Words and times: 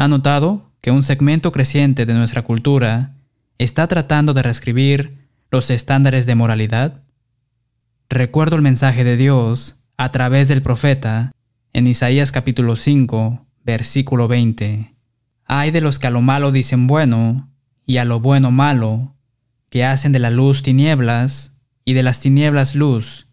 ¿Ha 0.00 0.08
notado 0.08 0.72
que 0.80 0.90
un 0.90 1.02
segmento 1.02 1.52
creciente 1.52 2.06
de 2.06 2.14
nuestra 2.14 2.40
cultura 2.40 3.16
está 3.58 3.86
tratando 3.86 4.32
de 4.32 4.42
reescribir 4.42 5.28
los 5.50 5.68
estándares 5.68 6.24
de 6.24 6.34
moralidad? 6.34 7.02
Recuerdo 8.08 8.56
el 8.56 8.62
mensaje 8.62 9.04
de 9.04 9.18
Dios 9.18 9.76
a 9.98 10.10
través 10.10 10.48
del 10.48 10.62
profeta 10.62 11.32
en 11.74 11.86
Isaías 11.86 12.32
capítulo 12.32 12.76
5, 12.76 13.44
versículo 13.62 14.26
20. 14.26 14.94
Hay 15.44 15.70
de 15.70 15.82
los 15.82 15.98
que 15.98 16.06
a 16.06 16.10
lo 16.10 16.22
malo 16.22 16.50
dicen 16.50 16.86
bueno 16.86 17.50
y 17.84 17.98
a 17.98 18.06
lo 18.06 18.20
bueno 18.20 18.50
malo, 18.50 19.14
que 19.68 19.84
hacen 19.84 20.12
de 20.12 20.18
la 20.18 20.30
luz 20.30 20.62
tinieblas 20.62 21.58
y 21.84 21.92
de 21.92 22.02
las 22.02 22.20
tinieblas 22.20 22.74
luz, 22.74 23.26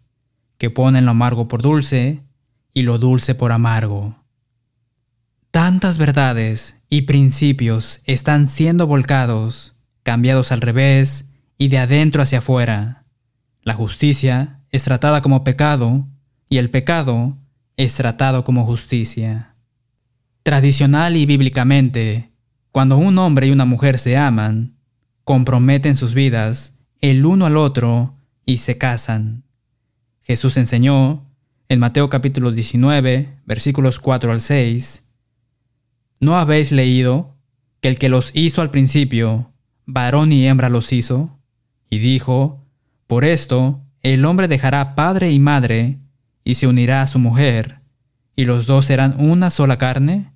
que 0.57 0.70
ponen 0.70 1.05
lo 1.05 1.11
amargo 1.11 1.47
por 1.47 1.61
dulce 1.61 2.23
y 2.73 2.81
lo 2.81 2.97
dulce 2.97 3.36
por 3.36 3.54
amargo. 3.54 4.27
Tantas 5.58 5.98
verdades 5.98 6.80
y 6.88 7.02
principios 7.02 8.04
están 8.06 8.48
siendo 8.48 8.86
volcados, 8.86 9.75
cambiados 10.04 10.52
al 10.52 10.61
revés 10.61 11.32
y 11.57 11.70
de 11.70 11.79
adentro 11.79 12.21
hacia 12.21 12.38
afuera. 12.38 13.06
La 13.64 13.74
justicia 13.74 14.60
es 14.70 14.84
tratada 14.84 15.24
como 15.24 15.43
pecado 15.43 16.06
y 16.48 16.60
el 16.60 16.70
pecado 16.70 17.39
es 17.75 17.96
tratado 17.96 18.43
como 18.43 18.68
justicia. 18.68 19.56
Tradicional 20.43 21.15
y 21.15 21.25
bíblicamente, 21.25 22.29
cuando 22.71 23.00
un 23.00 23.18
hombre 23.18 23.48
y 23.48 23.51
una 23.51 23.65
mujer 23.65 23.98
se 23.98 24.15
aman, 24.15 24.78
comprometen 25.24 25.96
sus 25.96 26.14
vidas 26.14 26.76
el 27.01 27.26
uno 27.26 27.48
al 27.48 27.57
otro 27.57 28.14
y 28.46 28.60
se 28.60 28.78
casan. 28.78 29.43
Jesús 30.21 30.56
enseñó 30.57 31.26
en 31.68 31.79
Mateo 31.79 32.12
capítulo 32.12 32.52
19, 32.52 33.39
versículos 33.48 34.00
4 34.00 34.31
al 34.31 34.42
6, 34.42 35.02
¿No 36.20 36.38
habéis 36.38 36.72
leído 36.72 37.36
que 37.80 37.89
el 37.89 38.00
que 38.00 38.09
los 38.09 38.31
hizo 38.34 38.62
al 38.62 38.72
principio, 38.72 39.52
varón 39.86 40.32
y 40.32 40.48
hembra 40.48 40.70
los 40.70 40.92
hizo? 40.92 41.40
Y 41.90 42.00
dijo, 42.00 42.66
Por 43.06 43.24
esto 43.24 43.82
el 44.02 44.26
hombre 44.26 44.48
dejará 44.48 44.96
padre 44.96 45.32
y 45.32 45.40
madre, 45.40 46.00
y 46.44 46.56
se 46.56 46.68
unirá 46.68 47.02
a 47.02 47.08
su 47.08 47.20
mujer, 47.20 47.82
y 48.36 48.46
los 48.46 48.66
dos 48.68 48.86
serán 48.86 49.16
una 49.20 49.50
sola 49.50 49.78
carne. 49.78 50.32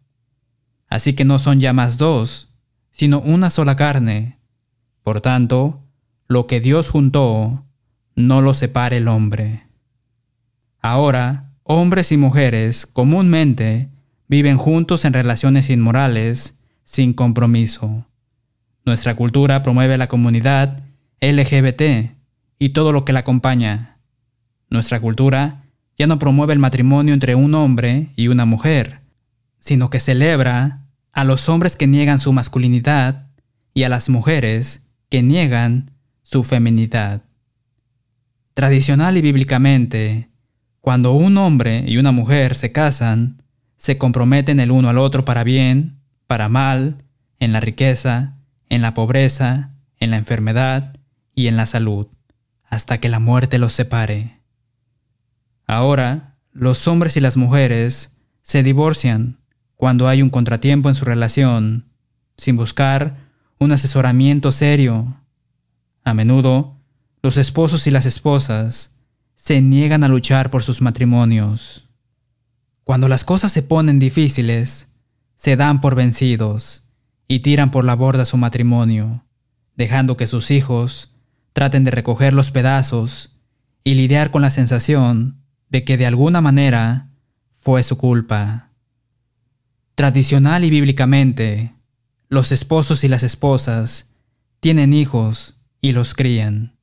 Así 0.87 1.13
que 1.13 1.25
no 1.25 1.39
son 1.39 1.59
ya 1.59 1.73
más 1.73 1.97
dos, 1.97 2.53
sino 2.91 3.19
una 3.21 3.49
sola 3.49 3.75
carne. 3.75 4.39
Por 5.03 5.21
tanto, 5.21 5.81
lo 6.27 6.47
que 6.47 6.59
Dios 6.59 6.89
juntó, 6.89 7.65
no 8.15 8.41
lo 8.41 8.53
separe 8.53 8.97
el 8.97 9.07
hombre. 9.07 9.67
Ahora, 10.79 11.53
hombres 11.63 12.11
y 12.11 12.17
mujeres 12.17 12.85
comúnmente 12.85 13.90
viven 14.31 14.57
juntos 14.57 15.03
en 15.03 15.11
relaciones 15.11 15.69
inmorales, 15.69 16.57
sin 16.85 17.11
compromiso. 17.11 18.05
Nuestra 18.85 19.13
cultura 19.13 19.61
promueve 19.61 19.97
la 19.97 20.07
comunidad 20.07 20.83
LGBT 21.19 22.13
y 22.57 22.69
todo 22.69 22.93
lo 22.93 23.03
que 23.03 23.11
la 23.11 23.19
acompaña. 23.19 23.97
Nuestra 24.69 25.01
cultura 25.01 25.65
ya 25.97 26.07
no 26.07 26.17
promueve 26.17 26.53
el 26.53 26.59
matrimonio 26.59 27.13
entre 27.13 27.35
un 27.35 27.53
hombre 27.55 28.07
y 28.15 28.29
una 28.29 28.45
mujer, 28.45 29.01
sino 29.59 29.89
que 29.89 29.99
celebra 29.99 30.85
a 31.11 31.25
los 31.25 31.49
hombres 31.49 31.75
que 31.75 31.85
niegan 31.85 32.17
su 32.17 32.31
masculinidad 32.31 33.27
y 33.73 33.83
a 33.83 33.89
las 33.89 34.07
mujeres 34.07 34.87
que 35.09 35.21
niegan 35.21 35.91
su 36.23 36.45
feminidad. 36.45 37.21
Tradicional 38.53 39.17
y 39.17 39.21
bíblicamente, 39.21 40.29
cuando 40.79 41.11
un 41.11 41.37
hombre 41.37 41.83
y 41.85 41.97
una 41.97 42.13
mujer 42.13 42.55
se 42.55 42.71
casan, 42.71 43.40
se 43.81 43.97
comprometen 43.97 44.59
el 44.59 44.69
uno 44.69 44.89
al 44.89 44.99
otro 44.99 45.25
para 45.25 45.43
bien, 45.43 46.03
para 46.27 46.49
mal, 46.49 47.03
en 47.39 47.51
la 47.51 47.59
riqueza, 47.59 48.37
en 48.69 48.83
la 48.83 48.93
pobreza, 48.93 49.71
en 49.99 50.11
la 50.11 50.17
enfermedad 50.17 50.95
y 51.33 51.47
en 51.47 51.57
la 51.57 51.65
salud, 51.65 52.05
hasta 52.63 52.99
que 52.99 53.09
la 53.09 53.17
muerte 53.17 53.57
los 53.57 53.73
separe. 53.73 54.39
Ahora, 55.65 56.37
los 56.51 56.87
hombres 56.87 57.17
y 57.17 57.21
las 57.21 57.37
mujeres 57.37 58.15
se 58.43 58.61
divorcian 58.61 59.39
cuando 59.75 60.07
hay 60.07 60.21
un 60.21 60.29
contratiempo 60.29 60.87
en 60.87 60.93
su 60.93 61.03
relación, 61.03 61.89
sin 62.37 62.57
buscar 62.57 63.15
un 63.57 63.71
asesoramiento 63.71 64.51
serio. 64.51 65.23
A 66.03 66.13
menudo, 66.13 66.77
los 67.23 67.35
esposos 67.37 67.87
y 67.87 67.91
las 67.91 68.05
esposas 68.05 68.93
se 69.33 69.59
niegan 69.59 70.03
a 70.03 70.07
luchar 70.07 70.51
por 70.51 70.61
sus 70.61 70.83
matrimonios. 70.83 71.87
Cuando 72.83 73.07
las 73.07 73.23
cosas 73.23 73.51
se 73.51 73.63
ponen 73.63 73.99
difíciles, 73.99 74.87
se 75.35 75.55
dan 75.55 75.81
por 75.81 75.95
vencidos 75.95 76.83
y 77.27 77.39
tiran 77.39 77.71
por 77.71 77.85
la 77.85 77.95
borda 77.95 78.25
su 78.25 78.37
matrimonio, 78.37 79.25
dejando 79.75 80.17
que 80.17 80.27
sus 80.27 80.51
hijos 80.51 81.15
traten 81.53 81.83
de 81.83 81.91
recoger 81.91 82.33
los 82.33 82.51
pedazos 82.51 83.39
y 83.83 83.95
lidiar 83.95 84.31
con 84.31 84.41
la 84.41 84.49
sensación 84.49 85.41
de 85.69 85.83
que 85.83 85.97
de 85.97 86.05
alguna 86.05 86.41
manera 86.41 87.09
fue 87.57 87.83
su 87.83 87.97
culpa. 87.97 88.71
Tradicional 89.95 90.63
y 90.63 90.69
bíblicamente, 90.69 91.73
los 92.29 92.51
esposos 92.51 93.03
y 93.03 93.07
las 93.07 93.23
esposas 93.23 94.09
tienen 94.59 94.93
hijos 94.93 95.59
y 95.81 95.91
los 95.91 96.13
crían. 96.13 96.77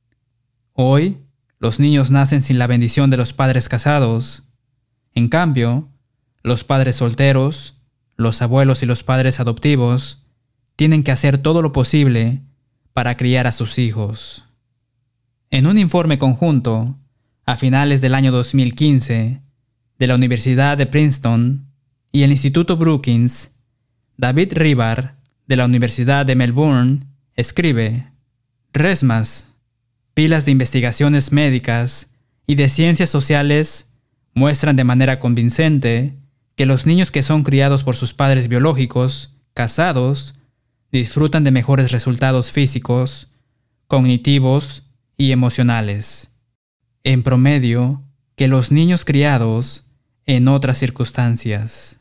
Hoy, 0.73 1.17
los 1.59 1.79
niños 1.79 2.11
nacen 2.11 2.41
sin 2.41 2.57
la 2.57 2.67
bendición 2.67 3.09
de 3.09 3.17
los 3.17 3.33
padres 3.33 3.67
casados. 3.69 4.48
En 5.19 5.27
cambio, 5.27 5.89
los 6.43 6.63
padres 6.63 6.95
solteros, 6.95 7.75
los 8.15 8.41
abuelos 8.41 8.83
y 8.83 8.85
los 8.85 9.03
padres 9.03 9.41
adoptivos 9.41 10.23
tienen 10.77 11.03
que 11.03 11.11
hacer 11.11 11.39
todo 11.39 11.61
lo 11.61 11.73
posible 11.73 12.39
para 12.93 13.17
criar 13.17 13.45
a 13.45 13.51
sus 13.51 13.79
hijos. 13.79 14.45
En 15.51 15.67
un 15.67 15.77
informe 15.77 16.17
conjunto, 16.19 16.95
a 17.45 17.57
finales 17.57 17.99
del 17.99 18.15
año 18.15 18.31
2015, 18.31 19.41
de 19.97 20.07
la 20.07 20.15
Universidad 20.15 20.77
de 20.77 20.85
Princeton 20.85 21.67
y 22.13 22.23
el 22.23 22.31
Instituto 22.31 22.77
Brookings, 22.77 23.51
David 24.15 24.53
Rivar, 24.53 25.17
de 25.47 25.57
la 25.57 25.65
Universidad 25.65 26.25
de 26.25 26.35
Melbourne, 26.35 26.99
escribe, 27.35 28.07
Resmas, 28.71 29.53
pilas 30.13 30.45
de 30.45 30.51
investigaciones 30.51 31.33
médicas 31.33 32.07
y 32.47 32.55
de 32.55 32.69
ciencias 32.69 33.09
sociales 33.09 33.88
muestran 34.33 34.75
de 34.75 34.83
manera 34.83 35.19
convincente 35.19 36.15
que 36.55 36.65
los 36.65 36.85
niños 36.85 37.11
que 37.11 37.23
son 37.23 37.43
criados 37.43 37.83
por 37.83 37.95
sus 37.95 38.13
padres 38.13 38.47
biológicos, 38.47 39.35
casados, 39.53 40.35
disfrutan 40.91 41.43
de 41.43 41.51
mejores 41.51 41.91
resultados 41.91 42.51
físicos, 42.51 43.27
cognitivos 43.87 44.83
y 45.17 45.31
emocionales, 45.31 46.31
en 47.03 47.23
promedio, 47.23 48.03
que 48.35 48.47
los 48.47 48.71
niños 48.71 49.05
criados 49.05 49.91
en 50.25 50.47
otras 50.47 50.77
circunstancias. 50.77 51.99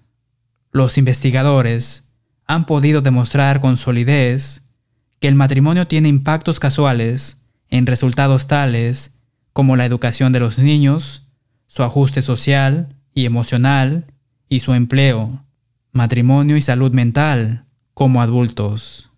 Los 0.70 0.98
investigadores 0.98 2.04
han 2.46 2.66
podido 2.66 3.00
demostrar 3.00 3.60
con 3.60 3.76
solidez 3.76 4.62
que 5.20 5.28
el 5.28 5.34
matrimonio 5.34 5.86
tiene 5.86 6.08
impactos 6.08 6.60
casuales 6.60 7.42
en 7.68 7.86
resultados 7.86 8.46
tales 8.46 9.14
como 9.52 9.76
la 9.76 9.84
educación 9.84 10.32
de 10.32 10.40
los 10.40 10.58
niños, 10.58 11.27
su 11.68 11.84
ajuste 11.84 12.22
social 12.22 12.96
y 13.14 13.26
emocional 13.26 14.06
y 14.48 14.60
su 14.60 14.74
empleo, 14.74 15.44
matrimonio 15.92 16.56
y 16.56 16.62
salud 16.62 16.92
mental 16.92 17.66
como 17.94 18.20
adultos. 18.22 19.10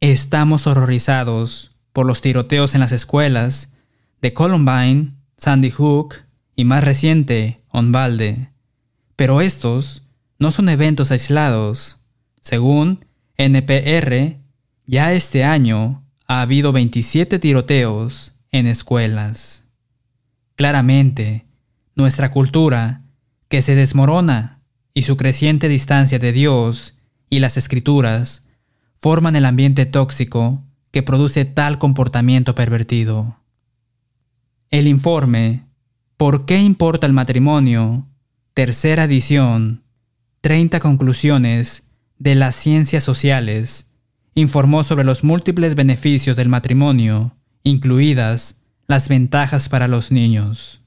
Estamos 0.00 0.66
horrorizados 0.66 1.76
por 1.92 2.06
los 2.06 2.20
tiroteos 2.20 2.74
en 2.74 2.80
las 2.80 2.92
escuelas 2.92 3.72
de 4.20 4.32
Columbine, 4.32 5.14
Sandy 5.36 5.70
Hook 5.70 6.14
y 6.56 6.64
más 6.64 6.82
reciente, 6.84 7.60
Onvalde. 7.68 8.50
Pero 9.16 9.40
estos 9.40 10.02
no 10.38 10.50
son 10.52 10.68
eventos 10.68 11.10
aislados. 11.10 11.98
Según 12.40 13.04
NPR, 13.36 14.38
ya 14.86 15.12
este 15.12 15.44
año 15.44 16.02
ha 16.26 16.40
habido 16.40 16.72
27 16.72 17.38
tiroteos 17.38 18.34
en 18.50 18.66
escuelas. 18.66 19.64
Claramente, 20.56 21.46
nuestra 21.94 22.30
cultura, 22.30 23.02
que 23.48 23.62
se 23.62 23.74
desmorona, 23.74 24.60
y 24.94 25.02
su 25.02 25.16
creciente 25.16 25.68
distancia 25.68 26.18
de 26.18 26.32
Dios 26.32 26.96
y 27.28 27.38
las 27.38 27.56
escrituras, 27.56 28.44
forman 28.96 29.36
el 29.36 29.44
ambiente 29.44 29.86
tóxico 29.86 30.64
que 30.90 31.02
produce 31.02 31.44
tal 31.44 31.78
comportamiento 31.78 32.54
pervertido. 32.54 33.36
El 34.70 34.88
informe 34.88 35.64
¿Por 36.20 36.44
qué 36.44 36.58
importa 36.58 37.06
el 37.06 37.14
matrimonio? 37.14 38.06
Tercera 38.52 39.04
edición, 39.04 39.84
30 40.42 40.78
conclusiones 40.78 41.84
de 42.18 42.34
las 42.34 42.56
ciencias 42.56 43.02
sociales 43.04 43.90
informó 44.34 44.82
sobre 44.82 45.04
los 45.04 45.24
múltiples 45.24 45.74
beneficios 45.74 46.36
del 46.36 46.50
matrimonio, 46.50 47.34
incluidas 47.62 48.60
las 48.86 49.08
ventajas 49.08 49.70
para 49.70 49.88
los 49.88 50.12
niños. 50.12 50.79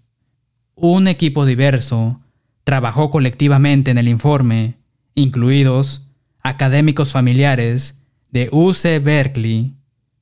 Un 0.76 1.08
equipo 1.08 1.46
diverso 1.46 2.20
trabajó 2.64 3.12
colectivamente 3.12 3.92
en 3.92 3.98
el 3.98 4.08
informe, 4.08 4.76
incluidos 5.16 6.10
académicos 6.42 7.12
familiares 7.12 8.02
de 8.32 8.50
UC 8.52 9.04
Berkeley, 9.04 9.76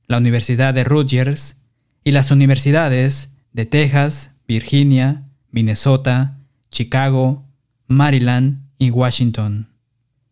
la 0.06 0.18
Universidad 0.18 0.74
de 0.74 0.84
Rutgers 0.84 1.56
y 2.04 2.10
las 2.10 2.30
universidades 2.30 3.32
de 3.52 3.64
Texas, 3.66 4.32
Virginia, 4.46 5.24
Minnesota, 5.50 6.38
Chicago, 6.70 7.44
Maryland 7.86 8.62
y 8.78 8.90
Washington. 8.90 9.68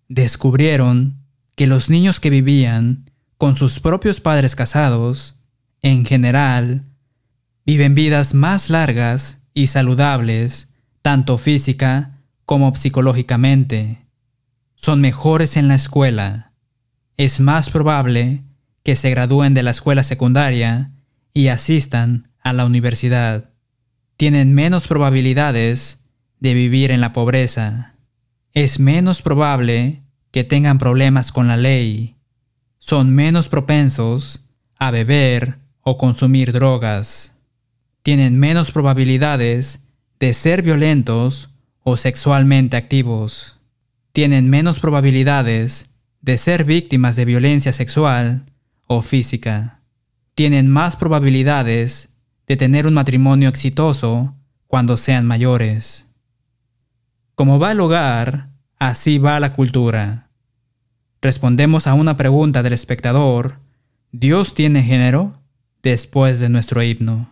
Descubrieron 0.09 1.17
que 1.55 1.67
los 1.67 1.89
niños 1.89 2.21
que 2.21 2.31
vivían 2.31 3.11
con 3.39 3.57
sus 3.57 3.81
propios 3.81 4.21
padres 4.21 4.55
casados, 4.55 5.37
en 5.83 6.05
general, 6.05 6.83
viven 7.65 7.95
vidas 7.95 8.35
más 8.35 8.69
largas 8.69 9.40
y 9.55 9.67
saludables, 9.67 10.69
tanto 11.03 11.39
física 11.39 12.19
como 12.45 12.75
psicológicamente. 12.75 14.07
Son 14.75 15.01
mejores 15.01 15.57
en 15.57 15.69
la 15.69 15.75
escuela. 15.75 16.53
Es 17.17 17.41
más 17.41 17.71
probable 17.71 18.43
que 18.83 18.97
se 18.97 19.11
gradúen 19.11 19.55
de 19.55 19.63
la 19.63 19.71
escuela 19.71 20.03
secundaria 20.03 20.91
y 21.35 21.49
asistan 21.49 22.29
a 22.43 22.53
la 22.53 22.65
universidad. 22.65 23.51
Tienen 24.17 24.55
menos 24.55 24.87
probabilidades 24.87 26.05
de 26.39 26.55
vivir 26.55 26.91
en 26.91 27.01
la 27.01 27.13
pobreza. 27.13 27.95
Es 28.53 28.81
menos 28.81 29.23
probable 29.23 30.03
que 30.31 30.45
tengan 30.45 30.79
problemas 30.79 31.33
con 31.33 31.49
la 31.49 31.57
ley 31.57 32.17
son 32.81 33.15
menos 33.15 33.47
propensos 33.47 34.49
a 34.77 34.91
beber 34.91 35.59
o 35.83 35.97
consumir 35.99 36.53
drogas. 36.53 37.37
Tienen 38.03 38.39
menos 38.39 38.71
probabilidades 38.71 39.81
de 40.19 40.33
ser 40.35 40.63
violentos 40.63 41.51
o 41.83 41.97
sexualmente 41.97 42.77
activos. 42.77 43.59
Tienen 44.13 44.49
menos 44.51 44.81
probabilidades 44.81 45.91
de 46.21 46.39
ser 46.39 46.65
víctimas 46.65 47.17
de 47.17 47.25
violencia 47.25 47.73
sexual 47.73 48.45
o 48.87 49.03
física. 49.03 49.81
Tienen 50.35 50.69
más 50.69 50.97
probabilidades 50.97 52.09
de 52.47 52.57
tener 52.57 52.87
un 52.87 52.95
matrimonio 52.95 53.49
exitoso 53.49 54.35
cuando 54.67 54.97
sean 54.97 55.27
mayores. 55.27 56.07
Como 57.35 57.59
va 57.59 57.73
el 57.73 57.81
hogar, 57.81 58.51
así 58.79 59.19
va 59.19 59.41
la 59.41 59.53
cultura 59.53 60.31
respondemos 61.23 61.87
a 61.87 61.95
una 61.95 62.17
pregunta 62.17 62.63
del 62.63 62.73
espectador, 62.73 63.59
¿Dios 64.13 64.55
tiene 64.55 64.83
género? 64.83 65.37
después 65.83 66.41
de 66.41 66.51
nuestro 66.51 66.83
himno. 66.83 67.31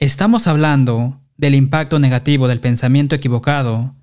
Estamos 0.00 0.46
hablando 0.46 1.20
del 1.36 1.56
impacto 1.56 1.98
negativo 1.98 2.46
del 2.46 2.60
pensamiento 2.60 3.16
equivocado 3.16 3.96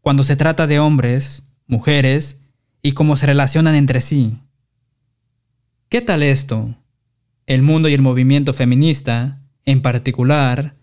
cuando 0.00 0.24
se 0.24 0.34
trata 0.34 0.66
de 0.66 0.78
hombres, 0.78 1.46
mujeres 1.66 2.40
y 2.80 2.92
cómo 2.92 3.16
se 3.16 3.26
relacionan 3.26 3.74
entre 3.74 4.00
sí. 4.00 4.38
¿Qué 5.90 6.00
tal 6.00 6.22
esto? 6.22 6.74
El 7.44 7.60
mundo 7.60 7.90
y 7.90 7.92
el 7.92 8.00
movimiento 8.00 8.54
feminista, 8.54 9.42
en 9.66 9.82
particular, 9.82 10.74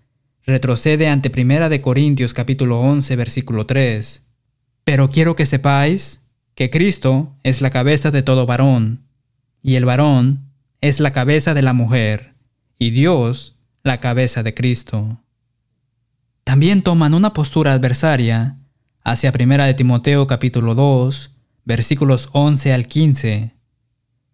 retrocede 0.46 1.08
ante 1.08 1.32
1 1.36 1.68
de 1.68 1.82
Corintios 1.82 2.36
capítulo 2.36 2.80
11 2.80 3.16
versículo 3.16 3.66
3. 3.66 4.24
Pero 4.84 5.10
quiero 5.10 5.36
que 5.36 5.48
sepáis 5.48 6.22
que 6.54 6.70
Cristo 6.70 7.36
es 7.42 7.62
la 7.62 7.72
cabeza 7.72 8.12
de 8.12 8.22
todo 8.22 8.46
varón, 8.46 9.08
y 9.64 9.78
el 9.78 9.86
varón 9.86 10.52
es 10.80 11.00
la 11.00 11.12
cabeza 11.12 11.56
de 11.56 11.64
la 11.64 11.74
mujer, 11.74 12.36
y 12.78 12.92
Dios 12.92 13.56
la 13.84 14.00
cabeza 14.00 14.44
de 14.44 14.54
Cristo. 14.54 15.22
También 16.44 16.82
toman 16.82 17.14
una 17.14 17.34
postura 17.34 17.74
adversaria 17.74 18.58
hacia 19.04 19.32
1 19.32 19.66
de 19.66 19.74
Timoteo 19.74 20.28
capítulo 20.28 20.76
2, 20.76 21.36
versículos 21.66 22.30
11 22.34 22.74
al 22.74 22.88
15. 22.88 23.56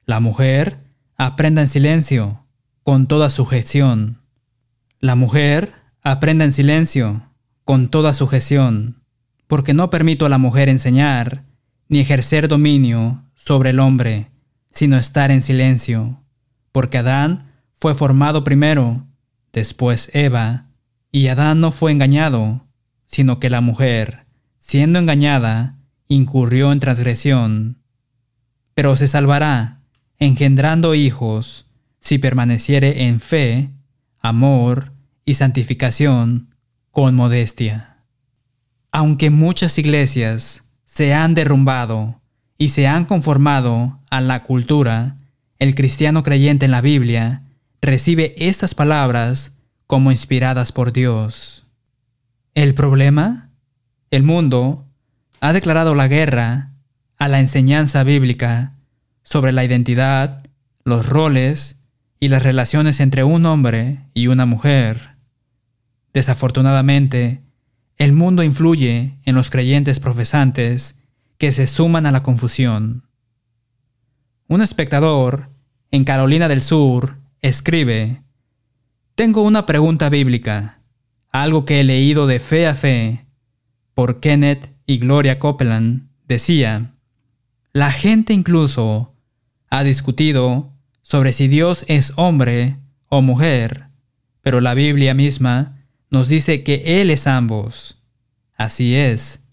La 0.06 0.20
mujer 0.20 0.80
aprenda 1.18 1.62
en 1.62 1.68
silencio, 1.68 2.46
con 2.84 3.08
toda 3.08 3.30
sujeción. 3.30 4.22
La 5.00 5.16
mujer 5.16 5.74
aprenda 6.02 6.46
en 6.46 6.52
silencio, 6.52 7.32
con 7.64 7.90
toda 7.90 8.14
sujeción, 8.14 9.02
porque 9.48 9.74
no 9.74 9.90
permito 9.90 10.26
a 10.26 10.30
la 10.30 10.38
mujer 10.38 10.70
enseñar, 10.70 11.44
ni 11.88 12.00
ejercer 12.00 12.48
dominio 12.48 13.24
sobre 13.36 13.72
el 13.72 13.80
hombre, 13.80 14.32
sino 14.72 14.98
estar 14.98 15.32
en 15.32 15.42
silencio, 15.42 16.24
porque 16.72 17.00
Adán 17.00 17.52
fue 17.74 17.96
formado 17.96 18.44
primero, 18.44 19.06
después 19.56 20.12
Eva, 20.14 20.68
y 21.12 21.30
Adán 21.30 21.62
no 21.62 21.72
fue 21.72 21.92
engañado, 21.92 22.68
sino 23.06 23.40
que 23.40 23.50
la 23.50 23.62
mujer, 23.62 24.26
siendo 24.58 25.00
engañada, 25.00 25.78
incurrió 26.10 26.72
en 26.72 26.82
transgresión. 26.82 27.78
Pero 28.74 28.98
se 28.98 29.08
salvará, 29.08 29.80
engendrando 30.20 30.94
hijos, 30.94 31.66
si 32.02 32.18
permaneciere 32.18 33.08
en 33.08 33.22
fe, 33.22 33.72
amor 34.20 34.92
y 35.24 35.36
santificación 35.36 36.54
con 36.92 37.16
modestia. 37.16 38.04
Aunque 38.92 39.30
muchas 39.30 39.78
iglesias 39.78 40.66
se 40.86 41.14
han 41.14 41.34
derrumbado 41.34 42.22
y 42.58 42.70
se 42.70 42.88
han 42.88 43.06
conformado 43.06 44.00
a 44.10 44.20
la 44.20 44.44
cultura, 44.44 45.16
el 45.60 45.76
cristiano 45.76 46.24
creyente 46.24 46.66
en 46.66 46.72
la 46.72 46.82
Biblia 46.82 47.45
recibe 47.86 48.36
estas 48.38 48.76
palabras 48.76 49.54
como 49.88 50.12
inspiradas 50.12 50.72
por 50.72 50.92
Dios. 50.92 51.66
¿El 52.54 52.74
problema? 52.74 53.50
El 54.12 54.24
mundo 54.24 54.86
ha 55.42 55.54
declarado 55.54 55.96
la 55.96 56.08
guerra 56.08 56.72
a 57.18 57.28
la 57.28 57.40
enseñanza 57.40 58.04
bíblica 58.04 58.74
sobre 59.24 59.52
la 59.52 59.64
identidad, 59.64 60.44
los 60.84 61.08
roles 61.08 61.82
y 62.20 62.30
las 62.30 62.44
relaciones 62.44 63.00
entre 63.00 63.24
un 63.24 63.46
hombre 63.46 64.00
y 64.14 64.28
una 64.28 64.46
mujer. 64.46 65.16
Desafortunadamente, 66.14 67.42
el 67.98 68.14
mundo 68.14 68.44
influye 68.44 69.18
en 69.24 69.36
los 69.36 69.50
creyentes 69.50 70.00
profesantes 70.00 70.96
que 71.38 71.52
se 71.52 71.68
suman 71.68 72.06
a 72.06 72.12
la 72.12 72.24
confusión. 72.24 73.04
Un 74.48 74.62
espectador 74.62 75.50
en 75.92 76.04
Carolina 76.04 76.48
del 76.48 76.62
Sur 76.62 77.25
escribe, 77.48 78.24
Tengo 79.14 79.44
una 79.44 79.68
pregunta 79.68 80.10
bíblica, 80.10 80.82
algo 81.32 81.64
que 81.64 81.80
he 81.80 81.84
leído 81.84 82.26
de 82.26 82.40
fe 82.40 82.66
a 82.66 82.74
fe, 82.74 83.28
por 83.94 84.20
Kenneth 84.20 84.72
y 84.88 84.98
Gloria 84.98 85.38
Copeland, 85.38 86.10
decía, 86.28 86.96
la 87.72 87.92
gente 87.92 88.34
incluso 88.34 89.14
ha 89.70 89.84
discutido 89.84 90.74
sobre 91.04 91.34
si 91.34 91.48
Dios 91.48 91.86
es 91.88 92.14
hombre 92.16 92.78
o 93.10 93.22
mujer, 93.22 93.90
pero 94.42 94.60
la 94.60 94.74
Biblia 94.74 95.14
misma 95.14 95.86
nos 96.10 96.30
dice 96.30 96.64
que 96.64 97.00
Él 97.00 97.12
es 97.12 97.28
ambos. 97.28 98.02
Así 98.58 98.96
es. 98.96 99.44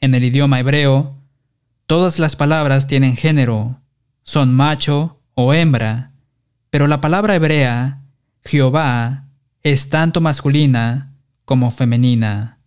En 0.00 0.14
el 0.14 0.24
idioma 0.24 0.60
hebreo, 0.60 1.16
todas 1.86 2.18
las 2.18 2.36
palabras 2.36 2.86
tienen 2.86 3.16
género, 3.16 3.80
son 4.24 4.52
macho 4.54 5.22
o 5.34 5.54
hembra, 5.54 6.09
pero 6.70 6.86
la 6.86 7.00
palabra 7.00 7.34
hebrea, 7.34 8.02
Jehová, 8.44 9.26
es 9.62 9.90
tanto 9.90 10.20
masculina 10.20 11.12
como 11.44 11.70
femenina. 11.70 12.58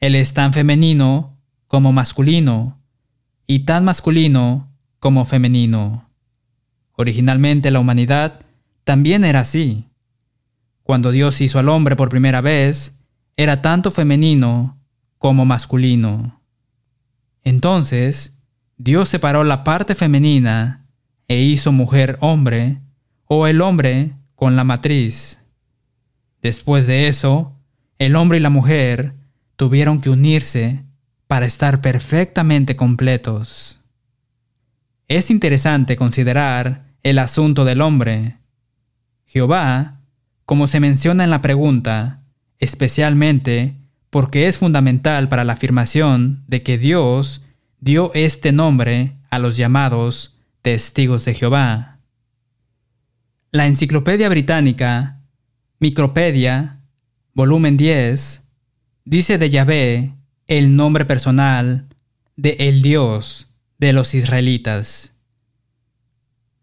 Él 0.00 0.14
es 0.14 0.34
tan 0.34 0.52
femenino 0.52 1.36
como 1.66 1.92
masculino, 1.92 2.78
y 3.46 3.60
tan 3.60 3.84
masculino 3.84 4.70
como 5.00 5.24
femenino. 5.24 6.10
Originalmente 6.92 7.70
la 7.70 7.80
humanidad 7.80 8.44
también 8.84 9.24
era 9.24 9.40
así. 9.40 9.86
Cuando 10.82 11.10
Dios 11.10 11.40
hizo 11.40 11.58
al 11.58 11.68
hombre 11.68 11.96
por 11.96 12.10
primera 12.10 12.40
vez, 12.40 12.98
era 13.36 13.62
tanto 13.62 13.90
femenino 13.90 14.78
como 15.16 15.44
masculino. 15.44 16.42
Entonces, 17.42 18.38
Dios 18.76 19.08
separó 19.08 19.44
la 19.44 19.64
parte 19.64 19.94
femenina 19.94 20.86
e 21.26 21.40
hizo 21.40 21.72
mujer 21.72 22.18
hombre, 22.20 22.80
o 23.28 23.46
el 23.46 23.60
hombre 23.60 24.12
con 24.34 24.56
la 24.56 24.64
matriz. 24.64 25.38
Después 26.42 26.86
de 26.86 27.08
eso, 27.08 27.52
el 27.98 28.16
hombre 28.16 28.38
y 28.38 28.40
la 28.40 28.50
mujer 28.50 29.14
tuvieron 29.56 30.00
que 30.00 30.10
unirse 30.10 30.84
para 31.26 31.46
estar 31.46 31.80
perfectamente 31.80 32.74
completos. 32.74 33.80
Es 35.06 35.30
interesante 35.30 35.96
considerar 35.96 36.84
el 37.02 37.18
asunto 37.18 37.64
del 37.64 37.80
hombre. 37.80 38.38
Jehová 39.26 39.98
como 40.48 40.66
se 40.66 40.80
menciona 40.80 41.24
en 41.24 41.30
la 41.30 41.42
pregunta, 41.42 42.22
especialmente 42.58 43.74
porque 44.08 44.48
es 44.48 44.56
fundamental 44.56 45.28
para 45.28 45.44
la 45.44 45.52
afirmación 45.52 46.42
de 46.46 46.62
que 46.62 46.78
Dios 46.78 47.42
dio 47.80 48.12
este 48.14 48.50
nombre 48.50 49.12
a 49.28 49.38
los 49.38 49.58
llamados 49.58 50.38
testigos 50.62 51.26
de 51.26 51.34
Jehová. 51.34 51.97
La 53.50 53.66
Enciclopedia 53.66 54.28
Británica, 54.28 55.22
Micropedia, 55.78 56.80
volumen 57.32 57.78
10, 57.78 58.42
dice 59.06 59.38
de 59.38 59.48
Yahvé 59.48 60.12
el 60.48 60.76
nombre 60.76 61.06
personal 61.06 61.86
de 62.36 62.56
el 62.58 62.82
Dios 62.82 63.48
de 63.78 63.94
los 63.94 64.12
israelitas. 64.12 65.14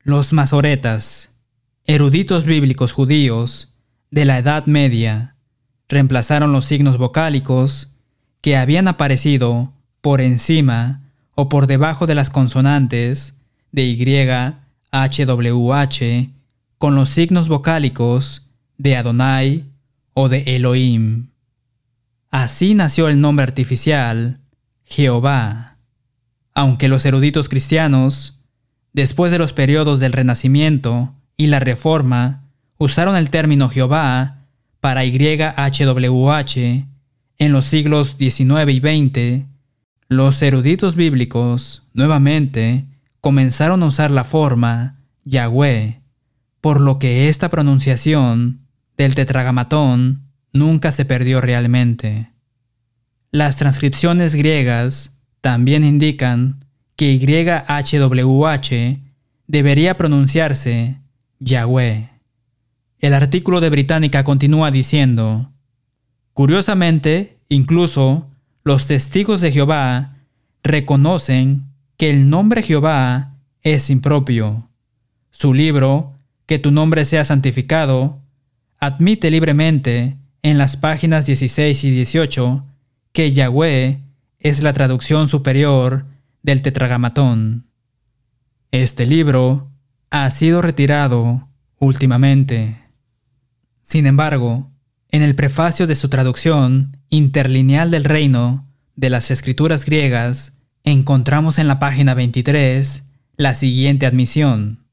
Los 0.04 0.32
masoretas, 0.32 1.32
eruditos 1.86 2.46
bíblicos 2.46 2.92
judíos 2.92 3.74
de 4.12 4.26
la 4.26 4.38
Edad 4.38 4.68
Media, 4.68 5.38
reemplazaron 5.90 6.52
los 6.52 6.66
signos 6.66 7.00
vocálicos 7.00 7.96
que 8.42 8.58
habían 8.58 8.88
aparecido 8.88 9.74
por 10.02 10.22
encima 10.22 11.02
o 11.34 11.50
por 11.50 11.66
debajo 11.66 12.06
de 12.06 12.14
las 12.14 12.30
consonantes 12.30 13.34
de 13.72 13.86
Y, 13.86 13.98
HWH 14.92 16.35
con 16.86 16.94
los 16.94 17.10
signos 17.10 17.50
vocálicos 17.50 18.48
de 18.78 18.96
Adonai 18.96 19.66
o 20.14 20.30
de 20.30 20.44
Elohim. 20.46 21.30
Así 22.30 22.76
nació 22.76 23.08
el 23.08 23.20
nombre 23.20 23.42
artificial 23.42 24.42
Jehová. 24.84 25.80
Aunque 26.54 26.88
los 26.88 27.04
eruditos 27.08 27.50
cristianos, 27.50 28.40
después 28.94 29.32
de 29.32 29.40
los 29.40 29.52
periodos 29.52 30.00
del 30.00 30.14
Renacimiento 30.14 31.16
y 31.38 31.48
la 31.48 31.60
Reforma, 31.60 32.44
usaron 32.78 33.16
el 33.16 33.32
término 33.32 33.68
Jehová 33.70 34.46
para 34.80 35.04
YHWH 35.06 36.86
en 37.40 37.52
los 37.52 37.66
siglos 37.66 38.16
XIX 38.20 38.70
y 38.70 38.78
XX, 38.80 39.46
los 40.08 40.40
eruditos 40.44 40.96
bíblicos, 40.96 41.82
nuevamente, 41.96 42.86
comenzaron 43.22 43.82
a 43.82 43.88
usar 43.88 44.12
la 44.12 44.24
forma 44.24 45.00
Yahweh, 45.24 46.05
por 46.66 46.82
lo 46.82 46.98
que 46.98 47.30
esta 47.30 47.50
pronunciación 47.50 48.62
del 48.98 49.14
tetragamatón 49.14 50.32
nunca 50.52 50.92
se 50.92 51.06
perdió 51.06 51.40
realmente. 51.40 52.32
Las 53.30 53.56
transcripciones 53.56 54.34
griegas 54.34 55.16
también 55.42 55.84
indican 55.84 56.66
que 56.96 57.20
YHWH 57.20 59.00
debería 59.46 59.96
pronunciarse 59.96 60.98
Yahweh. 61.38 62.10
El 62.98 63.14
artículo 63.14 63.62
de 63.62 63.70
Británica 63.70 64.24
continúa 64.24 64.72
diciendo, 64.72 65.52
Curiosamente, 66.34 67.38
incluso 67.48 68.32
los 68.64 68.88
testigos 68.88 69.40
de 69.42 69.52
Jehová 69.52 70.16
reconocen 70.64 71.68
que 71.96 72.10
el 72.10 72.28
nombre 72.28 72.64
Jehová 72.64 73.36
es 73.62 73.92
impropio. 73.92 74.68
Su 75.30 75.54
libro, 75.54 76.15
Que 76.46 76.60
tu 76.60 76.72
nombre 76.72 77.06
sea 77.06 77.26
santificado, 77.26 78.22
admite 78.80 79.32
libremente 79.32 80.18
en 80.44 80.58
las 80.58 80.78
páginas 80.78 81.26
16 81.26 81.84
y 81.84 81.92
18 81.92 82.66
que 83.12 83.32
Yahweh 83.32 84.02
es 84.40 84.62
la 84.62 84.74
traducción 84.74 85.28
superior 85.28 86.06
del 86.44 86.62
tetragamatón. 86.62 87.66
Este 88.72 89.06
libro 89.06 89.72
ha 90.12 90.30
sido 90.30 90.62
retirado 90.62 91.48
últimamente. 91.80 92.78
Sin 93.82 94.06
embargo, 94.06 94.72
en 95.10 95.24
el 95.24 95.36
prefacio 95.36 95.88
de 95.88 95.96
su 95.96 96.10
traducción 96.10 96.98
interlineal 97.10 97.90
del 97.90 98.04
reino 98.04 98.68
de 98.96 99.10
las 99.10 99.32
escrituras 99.32 99.86
griegas, 99.86 100.54
encontramos 100.84 101.58
en 101.58 101.68
la 101.68 101.80
página 101.80 102.14
23 102.14 103.04
la 103.38 103.56
siguiente 103.56 104.06
admisión. 104.06 104.85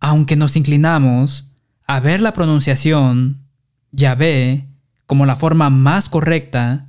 Aunque 0.00 0.36
nos 0.36 0.56
inclinamos 0.56 1.50
a 1.86 2.00
ver 2.00 2.20
la 2.20 2.32
pronunciación 2.32 3.42
Yahvé 3.92 4.66
como 5.06 5.24
la 5.26 5.36
forma 5.36 5.70
más 5.70 6.08
correcta, 6.08 6.88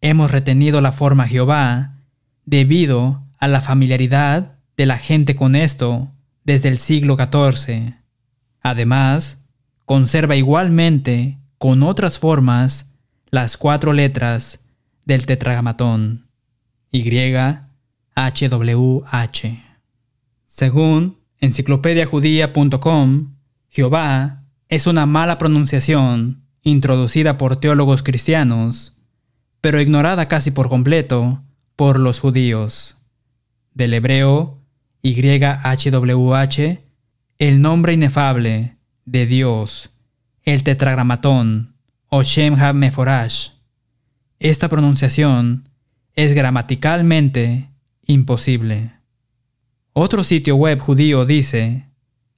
hemos 0.00 0.30
retenido 0.30 0.80
la 0.80 0.92
forma 0.92 1.28
Jehová 1.28 1.96
debido 2.46 3.22
a 3.38 3.48
la 3.48 3.60
familiaridad 3.60 4.56
de 4.76 4.86
la 4.86 4.98
gente 4.98 5.36
con 5.36 5.54
esto 5.54 6.10
desde 6.44 6.68
el 6.68 6.78
siglo 6.78 7.16
XIV. 7.16 7.94
Además, 8.62 9.38
conserva 9.84 10.36
igualmente 10.36 11.38
con 11.58 11.82
otras 11.82 12.18
formas 12.18 12.94
las 13.30 13.56
cuatro 13.56 13.92
letras 13.92 14.60
del 15.04 15.26
tetragamatón 15.26 16.26
Y, 16.90 17.04
HWH. 18.16 19.58
Según 20.44 21.19
enciclopediajudía.com, 21.40 23.34
Jehová 23.68 24.44
es 24.68 24.86
una 24.86 25.06
mala 25.06 25.38
pronunciación 25.38 26.44
introducida 26.62 27.38
por 27.38 27.56
teólogos 27.56 28.02
cristianos, 28.02 28.96
pero 29.60 29.80
ignorada 29.80 30.28
casi 30.28 30.50
por 30.50 30.68
completo 30.68 31.42
por 31.76 31.98
los 31.98 32.20
judíos. 32.20 32.98
Del 33.74 33.94
hebreo 33.94 34.58
YHWH, 35.02 36.78
el 37.38 37.62
nombre 37.62 37.94
inefable 37.94 38.76
de 39.06 39.26
Dios, 39.26 39.90
el 40.42 40.62
tetragramatón 40.62 41.74
o 42.08 42.22
Shem 42.22 42.54
HaMeforash. 42.54 43.50
Esta 44.38 44.68
pronunciación 44.68 45.68
es 46.14 46.34
gramaticalmente 46.34 47.70
imposible. 48.04 48.99
Otro 49.92 50.22
sitio 50.24 50.56
web 50.56 50.78
judío 50.78 51.26
dice, 51.26 51.86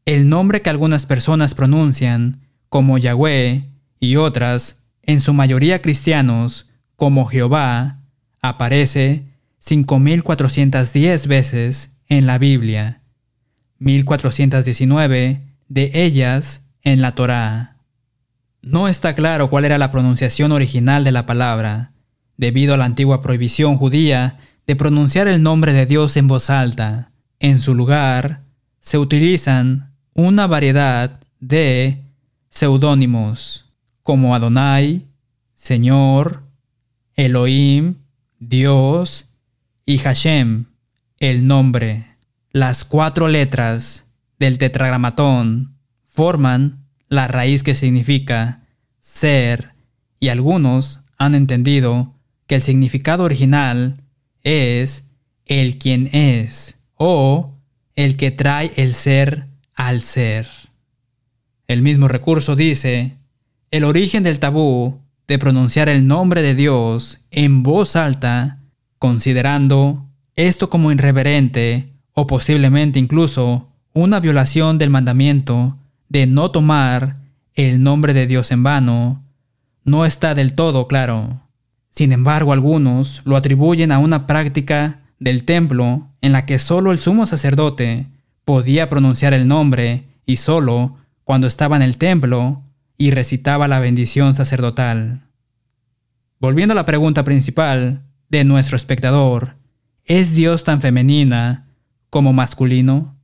el 0.05 0.29
nombre 0.29 0.63
que 0.63 0.71
algunas 0.71 1.07
personas 1.07 1.55
pronuncian 1.55 2.41
como 2.69 2.97
Yahweh 2.97 3.69
y 4.01 4.17
otras, 4.17 4.85
en 5.03 5.21
su 5.21 5.35
mayoría 5.35 5.83
cristianos, 5.83 6.71
como 6.97 7.27
Jehová, 7.27 8.01
aparece 8.41 9.25
5.410 9.65 11.27
veces 11.27 11.97
en 12.09 12.27
la 12.27 12.39
Biblia, 12.39 13.03
1.419 13.81 15.41
de 15.69 15.91
ellas 15.95 16.67
en 16.83 17.01
la 17.01 17.15
Torá. 17.15 17.77
No 18.61 18.89
está 18.89 19.15
claro 19.15 19.51
cuál 19.51 19.65
era 19.65 19.79
la 19.79 19.91
pronunciación 19.91 20.53
original 20.53 21.05
de 21.05 21.13
la 21.13 21.27
palabra, 21.27 21.93
debido 22.37 22.75
a 22.75 22.77
la 22.77 22.87
antigua 22.87 23.21
prohibición 23.21 23.77
judía 23.77 24.39
de 24.67 24.75
pronunciar 24.75 25.29
el 25.29 25.43
nombre 25.43 25.73
de 25.73 25.87
Dios 25.87 26.17
en 26.17 26.29
voz 26.29 26.51
alta. 26.51 27.12
En 27.43 27.59
su 27.59 27.75
lugar, 27.75 28.45
se 28.79 28.99
utilizan 28.99 29.97
una 30.15 30.47
variedad 30.47 31.19
de 31.41 32.05
seudónimos 32.51 33.69
como 34.05 34.37
Adonai, 34.37 35.09
Señor, 35.57 36.45
Elohim, 37.17 37.97
Dios 38.39 39.29
y 39.85 39.99
Hashem, 39.99 40.67
el 41.19 41.49
nombre. 41.49 42.07
Las 42.53 42.85
cuatro 42.85 43.27
letras 43.27 44.05
del 44.39 44.59
tetragramatón 44.59 45.75
forman 46.05 46.87
la 47.09 47.27
raíz 47.27 47.65
que 47.65 47.75
significa 47.75 48.61
ser 49.01 49.75
y 50.21 50.29
algunos 50.29 51.01
han 51.19 51.35
entendido 51.35 52.15
que 52.47 52.55
el 52.55 52.63
significado 52.63 53.25
original 53.25 53.97
es 54.45 55.03
el 55.45 55.79
quien 55.79 56.09
es 56.15 56.77
o 57.05 57.51
el 57.97 58.17
que 58.17 58.31
trae 58.31 58.73
el 58.77 58.95
ser 58.95 59.49
al 59.75 60.03
ser. 60.03 60.47
El 61.67 61.83
mismo 61.83 62.07
recurso 62.07 62.55
dice, 62.55 63.17
el 63.73 63.83
origen 63.83 64.23
del 64.23 64.39
tabú 64.39 65.01
de 65.27 65.37
pronunciar 65.37 65.89
el 65.89 66.07
nombre 66.07 66.43
de 66.43 66.55
Dios 66.55 67.19
en 67.33 67.65
voz 67.65 67.97
alta, 67.97 68.61
considerando 69.01 70.07
esto 70.37 70.71
como 70.71 70.93
irreverente 70.93 71.89
o 72.13 72.29
posiblemente 72.29 73.01
incluso 73.01 73.69
una 73.95 74.21
violación 74.21 74.79
del 74.79 74.91
mandamiento 74.91 75.77
de 76.09 76.29
no 76.29 76.53
tomar 76.53 77.17
el 77.55 77.83
nombre 77.83 78.15
de 78.15 78.29
Dios 78.29 78.53
en 78.53 78.63
vano, 78.63 79.25
no 79.85 80.07
está 80.07 80.37
del 80.37 80.55
todo 80.55 80.87
claro. 80.87 81.41
Sin 81.91 82.13
embargo, 82.13 82.53
algunos 82.53 83.23
lo 83.25 83.37
atribuyen 83.37 83.91
a 83.91 83.99
una 83.99 84.27
práctica 84.29 85.02
del 85.23 85.45
templo 85.45 86.09
en 86.21 86.33
la 86.33 86.47
que 86.47 86.59
solo 86.59 86.91
el 86.91 86.99
sumo 86.99 87.27
sacerdote 87.27 88.09
podía 88.45 88.89
pronunciar 88.89 89.35
el 89.35 89.47
nombre 89.47 90.05
y 90.27 90.37
solo 90.37 90.97
cuando 91.23 91.47
estaba 91.47 91.77
en 91.77 91.83
el 91.83 91.97
templo 91.97 92.63
y 92.99 93.13
recitaba 93.13 93.69
la 93.69 93.79
bendición 93.79 94.35
sacerdotal. 94.35 95.23
Volviendo 96.41 96.73
a 96.73 96.75
la 96.75 96.87
pregunta 96.87 97.23
principal 97.23 98.03
de 98.29 98.43
nuestro 98.45 98.77
espectador, 98.77 99.55
¿es 100.05 100.35
Dios 100.35 100.65
tan 100.65 100.81
femenina 100.81 101.69
como 102.11 102.33
masculino? 102.33 103.17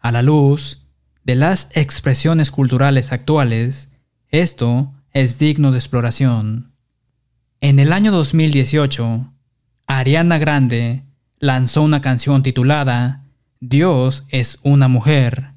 A 0.00 0.12
la 0.12 0.22
luz 0.22 0.86
de 1.24 1.36
las 1.36 1.70
expresiones 1.72 2.50
culturales 2.50 3.12
actuales, 3.12 3.88
esto 4.28 4.92
es 5.12 5.38
digno 5.38 5.72
de 5.72 5.78
exploración. 5.78 6.72
En 7.60 7.78
el 7.78 7.94
año 7.94 8.12
2018, 8.12 9.32
Ariana 9.90 10.36
Grande 10.36 11.02
lanzó 11.38 11.82
una 11.82 12.02
canción 12.02 12.42
titulada 12.42 13.24
Dios 13.58 14.24
es 14.28 14.58
una 14.62 14.86
mujer. 14.86 15.54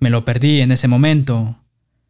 Me 0.00 0.10
lo 0.10 0.24
perdí 0.24 0.60
en 0.60 0.72
ese 0.72 0.88
momento, 0.88 1.60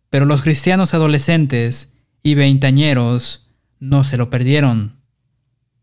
pero 0.09 0.25
los 0.25 0.41
cristianos 0.41 0.95
adolescentes 0.95 1.93
y 2.23 2.35
veintañeros 2.35 3.51
no 3.79 4.05
se 4.05 4.17
lo 4.17 4.31
perdieron. 4.31 4.97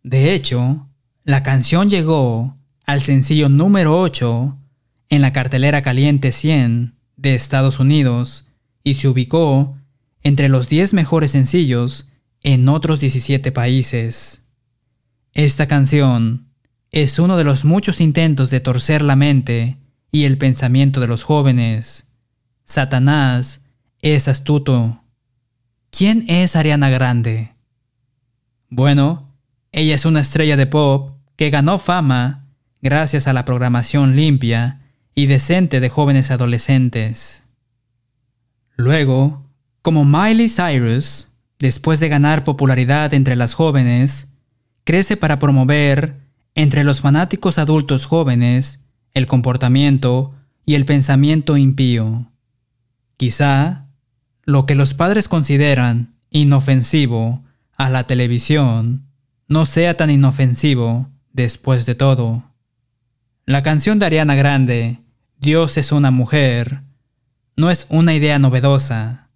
De 0.01 0.33
hecho, 0.33 0.89
la 1.23 1.43
canción 1.43 1.89
llegó 1.89 2.57
al 2.87 3.01
sencillo 3.01 3.47
número 3.47 4.01
8 4.01 4.57
en 5.09 5.21
la 5.21 5.31
cartelera 5.31 5.83
caliente 5.83 6.31
100 6.31 6.95
de 7.17 7.35
Estados 7.35 7.79
Unidos 7.79 8.47
y 8.83 8.95
se 8.95 9.07
ubicó 9.07 9.77
entre 10.23 10.49
los 10.49 10.69
10 10.69 10.95
mejores 10.95 11.29
sencillos 11.29 12.09
en 12.41 12.67
otros 12.67 12.99
17 12.99 13.51
países. 13.51 14.41
Esta 15.33 15.67
canción 15.67 16.47
es 16.91 17.17
uno 17.17 17.38
de 17.38 17.45
los 17.45 17.63
muchos 17.63 18.01
intentos 18.01 18.50
de 18.50 18.59
torcer 18.59 19.01
la 19.01 19.15
mente 19.15 19.77
y 20.11 20.25
el 20.25 20.38
pensamiento 20.38 21.00
de 21.00 21.07
los 21.07 21.23
jóvenes. 21.23 22.05
Satanás 22.65 23.61
es 24.01 24.27
astuto. 24.27 25.01
¿Quién 25.89 26.25
es 26.27 26.55
Ariana 26.55 26.89
Grande? 26.89 27.53
Bueno, 28.69 29.29
ella 29.71 29.95
es 29.95 30.05
una 30.05 30.19
estrella 30.19 30.57
de 30.57 30.67
pop 30.67 31.11
que 31.38 31.50
ganó 31.50 31.79
fama 31.79 32.47
gracias 32.81 33.27
a 33.27 33.33
la 33.33 33.45
programación 33.45 34.17
limpia 34.17 34.81
y 35.15 35.27
decente 35.27 35.79
de 35.79 35.89
jóvenes 35.89 36.29
adolescentes. 36.29 37.43
Luego, 38.75 39.45
como 39.81 40.03
Miley 40.03 40.50
Cyrus, 40.50 41.29
después 41.59 42.00
de 42.00 42.09
ganar 42.09 42.43
popularidad 42.43 43.13
entre 43.13 43.35
las 43.35 43.53
jóvenes, 43.53 44.27
crece 44.83 45.17
para 45.17 45.39
promover 45.39 46.19
entre 46.55 46.83
los 46.83 47.01
fanáticos 47.01 47.57
adultos 47.57 48.05
jóvenes 48.05 48.81
el 49.13 49.27
comportamiento 49.27 50.33
y 50.65 50.75
el 50.75 50.85
pensamiento 50.85 51.57
impío. 51.57 52.31
Quizá 53.17 53.88
lo 54.43 54.65
que 54.65 54.75
los 54.75 54.93
padres 54.93 55.27
consideran 55.27 56.15
inofensivo 56.29 57.43
a 57.77 57.89
la 57.89 58.05
televisión 58.05 59.05
no 59.47 59.65
sea 59.65 59.97
tan 59.97 60.09
inofensivo 60.09 61.09
después 61.33 61.85
de 61.85 61.95
todo. 61.95 62.43
La 63.45 63.63
canción 63.63 64.00
de 64.00 64.05
Ariana 64.05 64.35
Grande, 64.35 65.00
Dios 65.39 65.77
es 65.77 65.91
una 65.91 66.11
mujer, 66.11 66.81
no 67.57 67.69
es 67.69 67.85
una 67.89 68.13
idea 68.13 68.39
novedosa. 68.39 69.29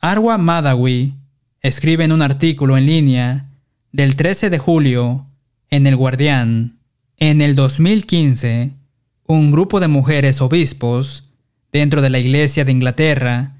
Arwa 0.00 0.38
Madawi 0.38 1.14
escribe 1.60 2.04
en 2.04 2.12
un 2.12 2.22
artículo 2.22 2.76
en 2.76 2.86
línea 2.86 3.47
del 3.92 4.16
13 4.16 4.50
de 4.50 4.58
julio 4.58 5.26
en 5.70 5.86
El 5.86 5.96
Guardián, 5.96 6.78
en 7.16 7.40
el 7.40 7.54
2015, 7.54 8.74
un 9.26 9.50
grupo 9.50 9.80
de 9.80 9.88
mujeres 9.88 10.40
obispos 10.40 11.30
dentro 11.72 12.02
de 12.02 12.10
la 12.10 12.18
Iglesia 12.18 12.64
de 12.64 12.72
Inglaterra 12.72 13.56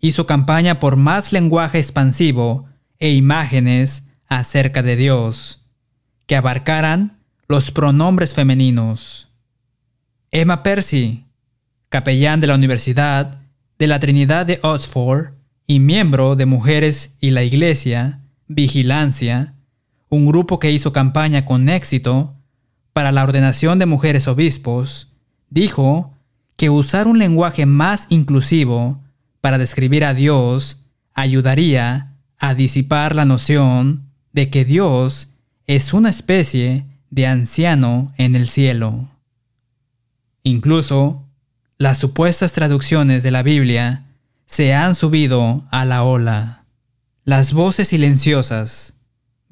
hizo 0.00 0.26
campaña 0.26 0.80
por 0.80 0.96
más 0.96 1.32
lenguaje 1.32 1.78
expansivo 1.78 2.66
e 2.98 3.12
imágenes 3.12 4.08
acerca 4.26 4.82
de 4.82 4.96
Dios, 4.96 5.64
que 6.26 6.36
abarcaran 6.36 7.18
los 7.48 7.70
pronombres 7.70 8.34
femeninos. 8.34 9.28
Emma 10.30 10.62
Percy, 10.62 11.24
capellán 11.88 12.40
de 12.40 12.46
la 12.46 12.54
Universidad 12.54 13.40
de 13.78 13.86
la 13.86 14.00
Trinidad 14.00 14.46
de 14.46 14.58
Oxford 14.62 15.34
y 15.66 15.80
miembro 15.80 16.36
de 16.36 16.46
Mujeres 16.46 17.16
y 17.20 17.30
la 17.30 17.42
Iglesia, 17.42 18.20
Vigilancia, 18.46 19.54
un 20.12 20.26
grupo 20.26 20.58
que 20.58 20.70
hizo 20.70 20.92
campaña 20.92 21.46
con 21.46 21.70
éxito 21.70 22.34
para 22.92 23.12
la 23.12 23.22
ordenación 23.22 23.78
de 23.78 23.86
mujeres 23.86 24.28
obispos, 24.28 25.10
dijo 25.48 26.12
que 26.56 26.68
usar 26.68 27.08
un 27.08 27.18
lenguaje 27.18 27.64
más 27.64 28.08
inclusivo 28.10 29.00
para 29.40 29.56
describir 29.56 30.04
a 30.04 30.12
Dios 30.12 30.82
ayudaría 31.14 32.12
a 32.38 32.54
disipar 32.54 33.16
la 33.16 33.24
noción 33.24 34.02
de 34.34 34.50
que 34.50 34.66
Dios 34.66 35.28
es 35.66 35.94
una 35.94 36.10
especie 36.10 36.84
de 37.08 37.26
anciano 37.26 38.12
en 38.18 38.36
el 38.36 38.48
cielo. 38.48 39.08
Incluso, 40.42 41.24
las 41.78 41.96
supuestas 41.96 42.52
traducciones 42.52 43.22
de 43.22 43.30
la 43.30 43.42
Biblia 43.42 44.04
se 44.44 44.74
han 44.74 44.94
subido 44.94 45.64
a 45.70 45.86
la 45.86 46.04
ola. 46.04 46.64
Las 47.24 47.54
voces 47.54 47.88
silenciosas, 47.88 48.94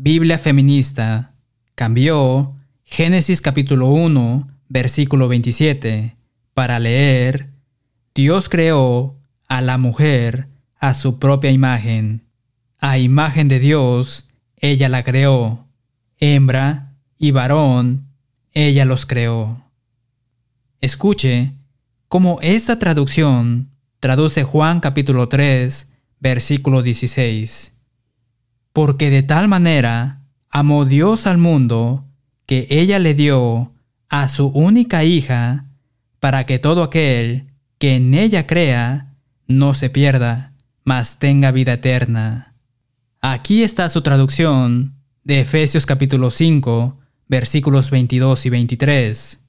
Biblia 0.03 0.39
feminista, 0.39 1.35
cambió 1.75 2.57
Génesis 2.85 3.43
capítulo 3.43 3.89
1, 3.89 4.49
versículo 4.67 5.29
27, 5.29 6.17
para 6.55 6.79
leer, 6.79 7.51
Dios 8.15 8.49
creó 8.49 9.19
a 9.47 9.61
la 9.61 9.77
mujer 9.77 10.49
a 10.79 10.95
su 10.95 11.19
propia 11.19 11.51
imagen. 11.51 12.25
A 12.79 12.97
imagen 12.97 13.49
de 13.49 13.59
Dios, 13.59 14.27
ella 14.57 14.89
la 14.89 15.05
creó. 15.05 15.69
Hembra 16.17 16.95
y 17.19 17.33
varón, 17.33 18.07
ella 18.53 18.87
los 18.87 19.05
creó. 19.05 19.67
Escuche 20.81 21.53
cómo 22.09 22.39
esta 22.41 22.79
traducción 22.79 23.69
traduce 24.01 24.45
Juan 24.45 24.81
capítulo 24.81 25.29
3, 25.29 25.93
versículo 26.21 26.81
16. 26.81 27.75
Porque 28.73 29.11
de 29.11 29.23
tal 29.23 29.49
manera 29.49 30.23
amó 30.49 30.85
Dios 30.85 31.27
al 31.27 31.39
mundo 31.39 32.07
que 32.47 32.67
ella 32.71 32.99
le 32.99 33.15
dio 33.15 33.73
a 34.09 34.29
su 34.29 34.49
única 34.49 35.05
hija, 35.05 35.67
para 36.19 36.45
que 36.45 36.59
todo 36.59 36.83
aquel 36.83 37.53
que 37.79 37.97
en 37.97 38.13
ella 38.15 38.47
crea 38.47 39.15
no 39.47 39.73
se 39.73 39.89
pierda, 39.89 40.53
mas 40.85 41.19
tenga 41.19 41.51
vida 41.51 41.75
eterna. 41.75 42.55
Aquí 43.21 43.63
está 43.63 43.89
su 43.89 44.03
traducción 44.03 44.97
de 45.25 45.41
Efesios 45.41 45.87
capítulo 45.87 46.31
5, 46.31 46.99
versículos 47.29 47.91
22 47.91 48.47
y 48.47 48.51
23. 48.51 49.45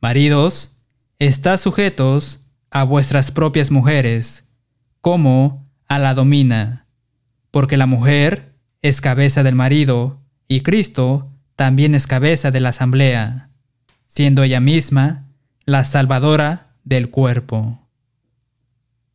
Maridos, 0.00 0.78
estad 1.18 1.58
sujetos 1.58 2.46
a 2.70 2.84
vuestras 2.84 3.30
propias 3.30 3.70
mujeres, 3.70 4.46
como 5.00 5.68
a 5.86 5.98
la 5.98 6.14
domina, 6.14 6.86
porque 7.50 7.76
la 7.76 7.86
mujer 7.86 8.49
es 8.82 9.00
cabeza 9.00 9.42
del 9.42 9.54
marido, 9.54 10.20
y 10.48 10.60
Cristo 10.60 11.30
también 11.56 11.94
es 11.94 12.06
cabeza 12.06 12.50
de 12.50 12.60
la 12.60 12.70
asamblea, 12.70 13.50
siendo 14.06 14.42
ella 14.42 14.60
misma 14.60 15.28
la 15.64 15.84
salvadora 15.84 16.74
del 16.84 17.10
cuerpo. 17.10 17.86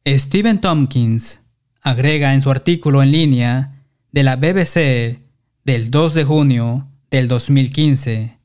Stephen 0.07 0.61
Tompkins 0.61 1.41
agrega 1.81 2.33
en 2.33 2.41
su 2.41 2.51
artículo 2.51 3.01
en 3.01 3.11
línea 3.11 3.83
de 4.11 4.23
la 4.23 4.35
BBC 4.35 5.19
del 5.63 5.91
2 5.91 6.13
de 6.13 6.23
junio 6.23 6.87
del 7.09 7.27
2015, 7.27 8.37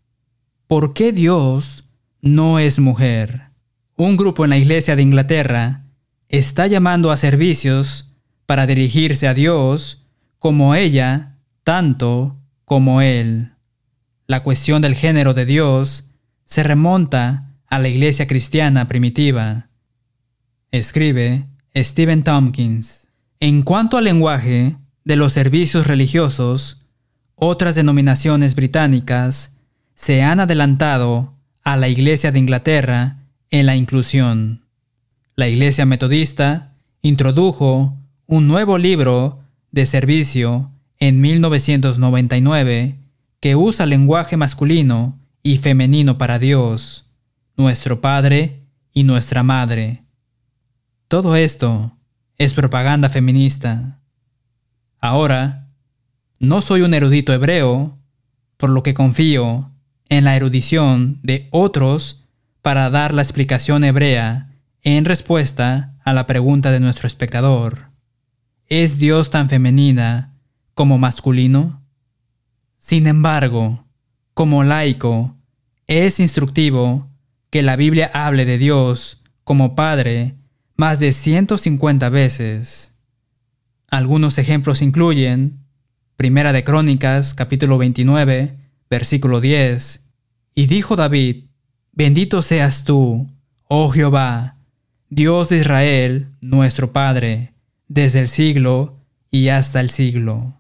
¿por 0.67 0.95
qué 0.95 1.13
Dios 1.13 1.85
no 2.23 2.59
es 2.59 2.79
mujer? 2.79 3.51
un 4.05 4.17
grupo 4.17 4.45
en 4.45 4.51
la 4.51 4.57
Iglesia 4.57 4.97
de 4.97 5.03
Inglaterra 5.03 5.85
está 6.29 6.67
llamando 6.67 7.11
a 7.11 7.17
servicios 7.17 8.15
para 8.47 8.67
dirigirse 8.67 9.29
a 9.29 9.35
Dios 9.35 10.00
como 10.41 10.75
ella, 10.75 11.37
tanto 11.63 12.37
como 12.65 13.03
Él. 13.03 13.53
La 14.27 14.43
cuestión 14.43 14.83
del 14.83 14.97
género 14.97 15.35
de 15.35 15.45
Dios 15.45 16.11
se 16.45 16.63
remonta 16.63 17.53
a 17.69 17.79
la 17.79 17.89
iglesia 17.89 18.27
cristiana 18.27 18.89
primitiva. 18.89 19.69
Escribe 20.73 21.47
Stephen 21.77 22.25
Tompkins. 22.25 23.09
En 23.39 23.63
cuanto 23.63 23.99
al 23.99 24.05
lenguaje 24.05 24.77
de 25.05 25.17
los 25.17 25.33
servicios 25.33 25.87
religiosos, 25.87 26.87
otras 27.35 27.75
denominaciones 27.75 28.55
británicas 28.55 29.57
se 29.95 30.23
han 30.23 30.41
adelantado 30.41 31.35
a 31.63 31.77
la 31.77 31.89
Iglesia 31.89 32.33
de 32.33 32.39
Inglaterra 32.39 33.19
en 33.51 33.67
la 33.67 33.77
inclusión. 33.77 34.65
La 35.37 35.49
Iglesia 35.49 35.85
Metodista 35.85 36.77
introdujo 37.03 37.99
un 38.27 38.49
nuevo 38.49 38.79
libro 38.79 39.40
de 39.73 39.87
servicio 39.87 40.71
en 40.99 41.21
1999 41.21 42.97
que 43.41 43.57
usa 43.57 43.87
lenguaje 43.87 44.37
masculino 44.37 45.19
y 45.43 45.57
femenino 45.57 46.19
para 46.19 46.39
Dios, 46.39 47.07
nuestro 47.57 48.01
Padre 48.01 48.61
y 48.93 49.05
nuestra 49.05 49.43
Madre. 49.43 50.03
Todo 51.09 51.37
esto 51.37 51.97
es 52.37 52.55
propaganda 52.55 53.09
feminista. 53.09 54.01
Ahora, 54.99 55.69
no 56.39 56.61
soy 56.61 56.83
un 56.83 56.95
erudito 56.95 57.33
hebreo, 57.33 57.99
por 58.57 58.71
lo 58.71 58.83
que 58.83 58.95
confío 58.95 59.71
en 60.09 60.25
la 60.25 60.37
erudición 60.37 61.19
de 61.23 61.49
otros 61.51 62.25
para 62.63 62.91
dar 62.91 63.15
la 63.15 63.23
explicación 63.23 63.85
hebrea 63.85 64.51
en 64.83 65.05
respuesta 65.05 65.95
a 66.05 66.13
la 66.13 66.27
pregunta 66.27 66.71
de 66.71 66.81
nuestro 66.81 67.07
espectador. 67.07 67.90
¿Es 68.73 69.01
Dios 69.01 69.31
tan 69.31 69.49
femenina 69.49 70.33
como 70.75 70.97
masculino? 70.97 71.83
Sin 72.79 73.09
embargo, 73.09 73.85
como 74.33 74.63
laico, 74.63 75.37
es 75.89 76.21
instructivo 76.21 77.09
que 77.51 77.63
la 77.63 77.75
Biblia 77.75 78.09
hable 78.15 78.45
de 78.45 78.59
Dios 78.59 79.25
como 79.43 79.75
Padre 79.75 80.37
más 80.77 81.01
de 81.01 81.13
150 81.13 82.11
veces. 82.11 82.95
Algunos 83.89 84.39
ejemplos 84.39 84.83
incluyen 84.83 85.67
Primera 86.15 86.53
de 86.53 86.63
Crónicas, 86.63 87.35
capítulo 87.35 87.77
29, 87.77 88.57
versículo 88.89 89.41
10, 89.41 90.07
y 90.55 90.67
dijo 90.67 90.95
David, 90.95 91.47
Bendito 91.91 92.41
seas 92.41 92.85
tú, 92.85 93.29
oh 93.65 93.91
Jehová, 93.91 94.59
Dios 95.09 95.49
de 95.49 95.57
Israel, 95.57 96.29
nuestro 96.41 96.93
Padre, 96.93 97.53
desde 97.91 98.21
el 98.21 98.29
siglo 98.29 99.01
y 99.33 99.49
hasta 99.49 99.81
el 99.81 99.91
siglo. 99.91 100.55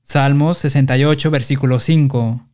Salmos 0.00 0.56
68, 0.58 1.30
versículo 1.30 1.80
5. 1.80 2.48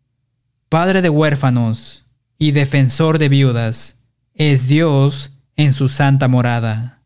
Padre 0.68 1.02
de 1.02 1.08
huérfanos 1.08 2.04
y 2.36 2.50
defensor 2.50 3.18
de 3.18 3.28
viudas, 3.28 4.02
es 4.34 4.66
Dios 4.66 5.38
en 5.54 5.72
su 5.72 5.88
santa 5.88 6.26
morada. 6.26 7.04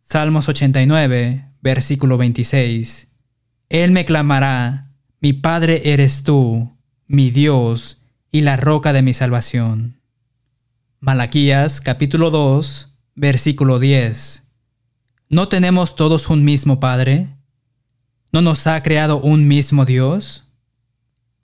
Salmos 0.00 0.50
89, 0.50 1.46
versículo 1.62 2.18
26. 2.18 3.08
Él 3.70 3.90
me 3.90 4.04
clamará, 4.04 4.92
mi 5.20 5.32
Padre 5.32 5.92
eres 5.92 6.22
tú, 6.22 6.76
mi 7.06 7.30
Dios 7.30 8.02
y 8.30 8.42
la 8.42 8.58
roca 8.58 8.92
de 8.92 9.00
mi 9.00 9.14
salvación. 9.14 10.02
Malaquías 11.00 11.80
capítulo 11.80 12.30
2, 12.30 12.94
versículo 13.14 13.78
10. 13.78 14.47
¿No 15.30 15.48
tenemos 15.48 15.94
todos 15.94 16.30
un 16.30 16.42
mismo 16.42 16.80
Padre? 16.80 17.28
¿No 18.32 18.40
nos 18.40 18.66
ha 18.66 18.82
creado 18.82 19.20
un 19.20 19.46
mismo 19.46 19.84
Dios? 19.84 20.48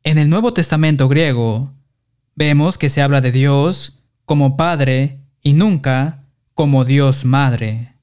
En 0.03 0.17
el 0.17 0.31
Nuevo 0.31 0.55
Testamento 0.55 1.07
griego, 1.07 1.71
vemos 2.35 2.79
que 2.79 2.89
se 2.89 3.03
habla 3.03 3.21
de 3.21 3.31
Dios 3.31 4.03
como 4.25 4.57
Padre 4.57 5.21
y 5.43 5.53
nunca 5.53 6.25
como 6.55 6.87
Dios 6.87 7.27
Madre. 7.27 7.97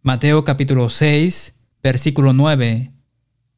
Mateo 0.00 0.44
capítulo 0.44 0.90
6, 0.90 1.58
versículo 1.82 2.32
9. 2.32 2.92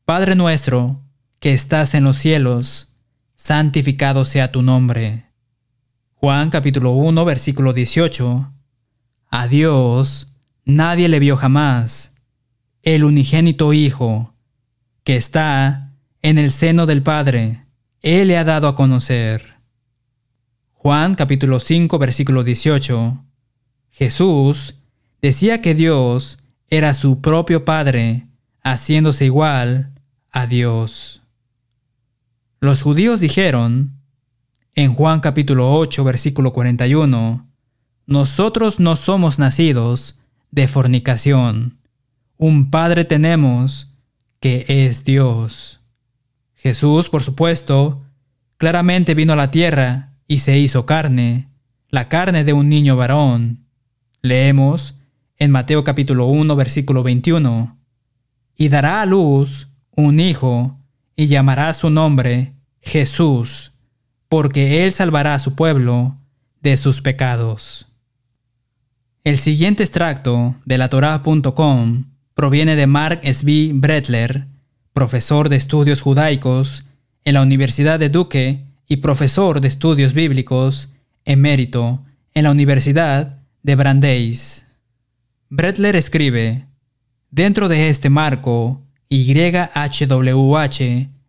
Padre 0.06 0.34
nuestro, 0.36 1.02
que 1.38 1.52
estás 1.52 1.94
en 1.94 2.04
los 2.04 2.16
cielos, 2.16 2.96
santificado 3.36 4.24
sea 4.24 4.52
tu 4.52 4.62
nombre. 4.62 5.26
Juan 6.14 6.48
capítulo 6.48 6.92
1, 6.92 7.26
versículo 7.26 7.74
18. 7.74 8.50
A 9.30 9.48
Dios 9.48 10.33
nadie 10.64 11.08
le 11.08 11.18
vio 11.18 11.36
jamás, 11.36 12.14
el 12.82 13.04
unigénito 13.04 13.72
Hijo, 13.72 14.34
que 15.02 15.16
está 15.16 15.92
en 16.22 16.38
el 16.38 16.50
seno 16.50 16.86
del 16.86 17.02
Padre, 17.02 17.64
Él 18.00 18.28
le 18.28 18.38
ha 18.38 18.44
dado 18.44 18.68
a 18.68 18.74
conocer. 18.74 19.54
Juan 20.72 21.14
capítulo 21.14 21.60
5, 21.60 21.98
versículo 21.98 22.44
18. 22.44 23.24
Jesús 23.90 24.74
decía 25.22 25.62
que 25.62 25.74
Dios 25.74 26.38
era 26.68 26.94
su 26.94 27.20
propio 27.20 27.64
Padre, 27.64 28.26
haciéndose 28.62 29.24
igual 29.26 29.92
a 30.30 30.46
Dios. 30.46 31.22
Los 32.60 32.82
judíos 32.82 33.20
dijeron, 33.20 34.00
en 34.74 34.92
Juan 34.92 35.20
capítulo 35.20 35.72
8, 35.74 36.02
versículo 36.04 36.52
41, 36.52 37.46
Nosotros 38.06 38.80
no 38.80 38.96
somos 38.96 39.38
nacidos 39.38 40.18
de 40.54 40.68
fornicación. 40.68 41.78
Un 42.36 42.70
Padre 42.70 43.04
tenemos 43.04 43.90
que 44.40 44.64
es 44.68 45.04
Dios. 45.04 45.80
Jesús, 46.54 47.08
por 47.08 47.22
supuesto, 47.22 48.02
claramente 48.56 49.14
vino 49.14 49.32
a 49.32 49.36
la 49.36 49.50
tierra 49.50 50.12
y 50.28 50.38
se 50.38 50.58
hizo 50.58 50.86
carne, 50.86 51.48
la 51.88 52.08
carne 52.08 52.44
de 52.44 52.52
un 52.52 52.68
niño 52.68 52.96
varón. 52.96 53.66
Leemos 54.22 54.94
en 55.38 55.50
Mateo 55.50 55.82
capítulo 55.82 56.26
1, 56.26 56.54
versículo 56.56 57.02
21, 57.02 57.76
y 58.56 58.68
dará 58.68 59.02
a 59.02 59.06
luz 59.06 59.68
un 59.96 60.20
hijo, 60.20 60.78
y 61.16 61.26
llamará 61.26 61.72
su 61.74 61.90
nombre 61.90 62.52
Jesús 62.80 63.72
porque 64.28 64.84
Él 64.84 64.92
salvará 64.92 65.34
a 65.34 65.38
su 65.38 65.54
pueblo 65.54 66.16
de 66.60 66.76
sus 66.76 67.00
pecados. 67.00 67.86
El 69.24 69.38
siguiente 69.38 69.82
extracto 69.82 70.54
de 70.64 70.78
la 70.78 70.88
Torah.com 70.88 72.04
proviene 72.34 72.76
de 72.76 72.86
Mark 72.86 73.20
S.B. 73.22 73.72
Bretler, 73.74 74.46
profesor 74.92 75.48
de 75.48 75.56
estudios 75.56 76.02
judaicos 76.02 76.84
en 77.24 77.34
la 77.34 77.42
Universidad 77.42 77.98
de 77.98 78.10
Duque 78.10 78.64
y 78.86 78.98
profesor 78.98 79.60
de 79.60 79.68
estudios 79.68 80.14
bíblicos 80.14 80.92
emérito 81.24 82.04
en 82.34 82.44
la 82.44 82.50
Universidad 82.50 83.38
de 83.62 83.74
Brandeis. 83.76 84.66
Bretler 85.48 85.96
escribe, 85.96 86.66
Dentro 87.30 87.68
de 87.68 87.88
este 87.88 88.10
marco, 88.10 88.82
YHWH 89.08 90.80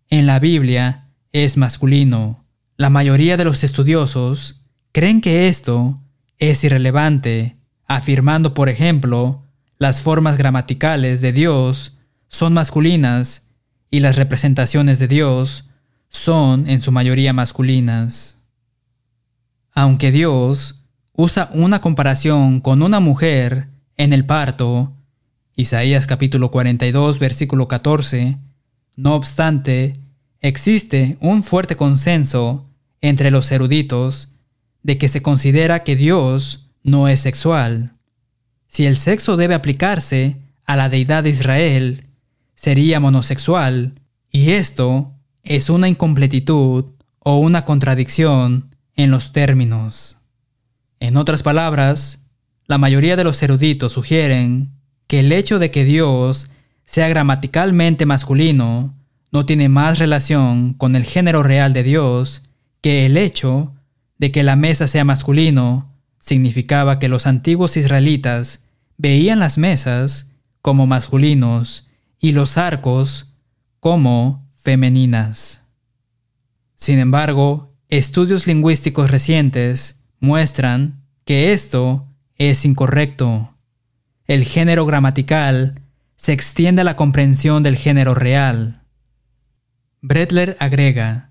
en 0.10 0.26
la 0.26 0.40
Biblia 0.40 1.08
es 1.32 1.58
masculino 1.58 2.46
la 2.78 2.90
mayoría 2.90 3.38
de 3.38 3.46
los 3.46 3.64
estudiosos 3.64 4.62
creen 4.92 5.22
que 5.22 5.48
esto 5.48 6.02
es 6.40 6.64
irrelevante, 6.66 7.55
afirmando, 7.88 8.54
por 8.54 8.70
ejemplo, 8.70 9.44
las 9.78 10.02
formas 10.02 10.38
gramaticales 10.38 11.22
de 11.22 11.34
Dios 11.34 11.98
son 12.28 12.54
masculinas 12.54 13.44
y 13.92 14.00
las 14.00 14.16
representaciones 14.16 15.00
de 15.00 15.08
Dios 15.08 15.70
son 16.10 16.70
en 16.70 16.80
su 16.80 16.92
mayoría 16.92 17.34
masculinas. 17.34 18.40
Aunque 19.74 20.12
Dios 20.12 20.84
usa 21.14 21.50
una 21.54 21.82
comparación 21.82 22.62
con 22.62 22.82
una 22.82 23.00
mujer 23.00 23.68
en 23.98 24.14
el 24.14 24.26
parto, 24.26 24.94
Isaías 25.56 26.08
capítulo 26.08 26.52
42 26.52 27.20
versículo 27.20 27.68
14, 27.68 28.38
no 28.96 29.16
obstante, 29.16 29.94
Existe 30.46 31.18
un 31.22 31.42
fuerte 31.42 31.76
consenso 31.76 32.70
entre 33.02 33.32
los 33.32 33.52
eruditos 33.52 34.30
de 34.84 35.00
que 35.00 35.08
se 35.08 35.24
considera 35.24 35.82
que 35.84 35.96
Dios 35.96 36.65
no 36.86 37.08
es 37.08 37.20
sexual. 37.20 37.96
Si 38.68 38.86
el 38.86 38.96
sexo 38.96 39.36
debe 39.36 39.56
aplicarse 39.56 40.38
a 40.66 40.76
la 40.76 40.88
deidad 40.88 41.24
de 41.24 41.32
Israel, 41.32 42.08
sería 42.54 43.00
monosexual, 43.00 44.00
y 44.32 44.52
esto 44.52 45.12
es 45.44 45.70
una 45.70 45.90
incompletitud 45.90 46.86
o 47.20 47.40
una 47.40 47.66
contradicción 47.66 48.76
en 48.96 49.12
los 49.12 49.34
términos. 49.34 50.20
En 51.00 51.18
otras 51.18 51.42
palabras, 51.44 52.20
la 52.68 52.78
mayoría 52.78 53.16
de 53.16 53.24
los 53.24 53.42
eruditos 53.42 53.94
sugieren 53.94 54.70
que 55.08 55.22
el 55.22 55.32
hecho 55.32 55.58
de 55.60 55.72
que 55.72 55.86
Dios 55.86 56.50
sea 56.86 57.08
gramaticalmente 57.10 58.06
masculino 58.06 58.94
no 59.32 59.46
tiene 59.46 59.70
más 59.70 59.98
relación 59.98 60.74
con 60.74 60.96
el 60.96 61.04
género 61.04 61.42
real 61.42 61.74
de 61.74 61.84
Dios 61.84 62.44
que 62.82 63.08
el 63.08 63.18
hecho 63.18 63.74
de 64.20 64.32
que 64.32 64.44
la 64.44 64.56
mesa 64.56 64.88
sea 64.88 65.04
masculino 65.04 65.95
significaba 66.26 66.98
que 66.98 67.08
los 67.08 67.28
antiguos 67.28 67.78
israelitas 67.78 68.64
veían 68.98 69.40
las 69.40 69.58
mesas 69.58 70.32
como 70.62 70.88
masculinos 70.88 71.88
y 72.20 72.32
los 72.32 72.58
arcos 72.58 73.36
como 73.80 74.50
femeninas. 74.58 75.62
Sin 76.74 76.98
embargo, 76.98 77.76
estudios 77.90 78.48
lingüísticos 78.48 79.12
recientes 79.12 80.04
muestran 80.20 81.04
que 81.26 81.54
esto 81.54 82.08
es 82.38 82.66
incorrecto. 82.66 83.54
El 84.26 84.44
género 84.44 84.88
gramatical 84.88 85.76
se 86.16 86.34
extiende 86.34 86.82
a 86.82 86.86
la 86.86 86.96
comprensión 86.96 87.62
del 87.62 87.76
género 87.76 88.16
real. 88.16 88.82
Bretler 90.02 90.58
agrega, 90.60 91.30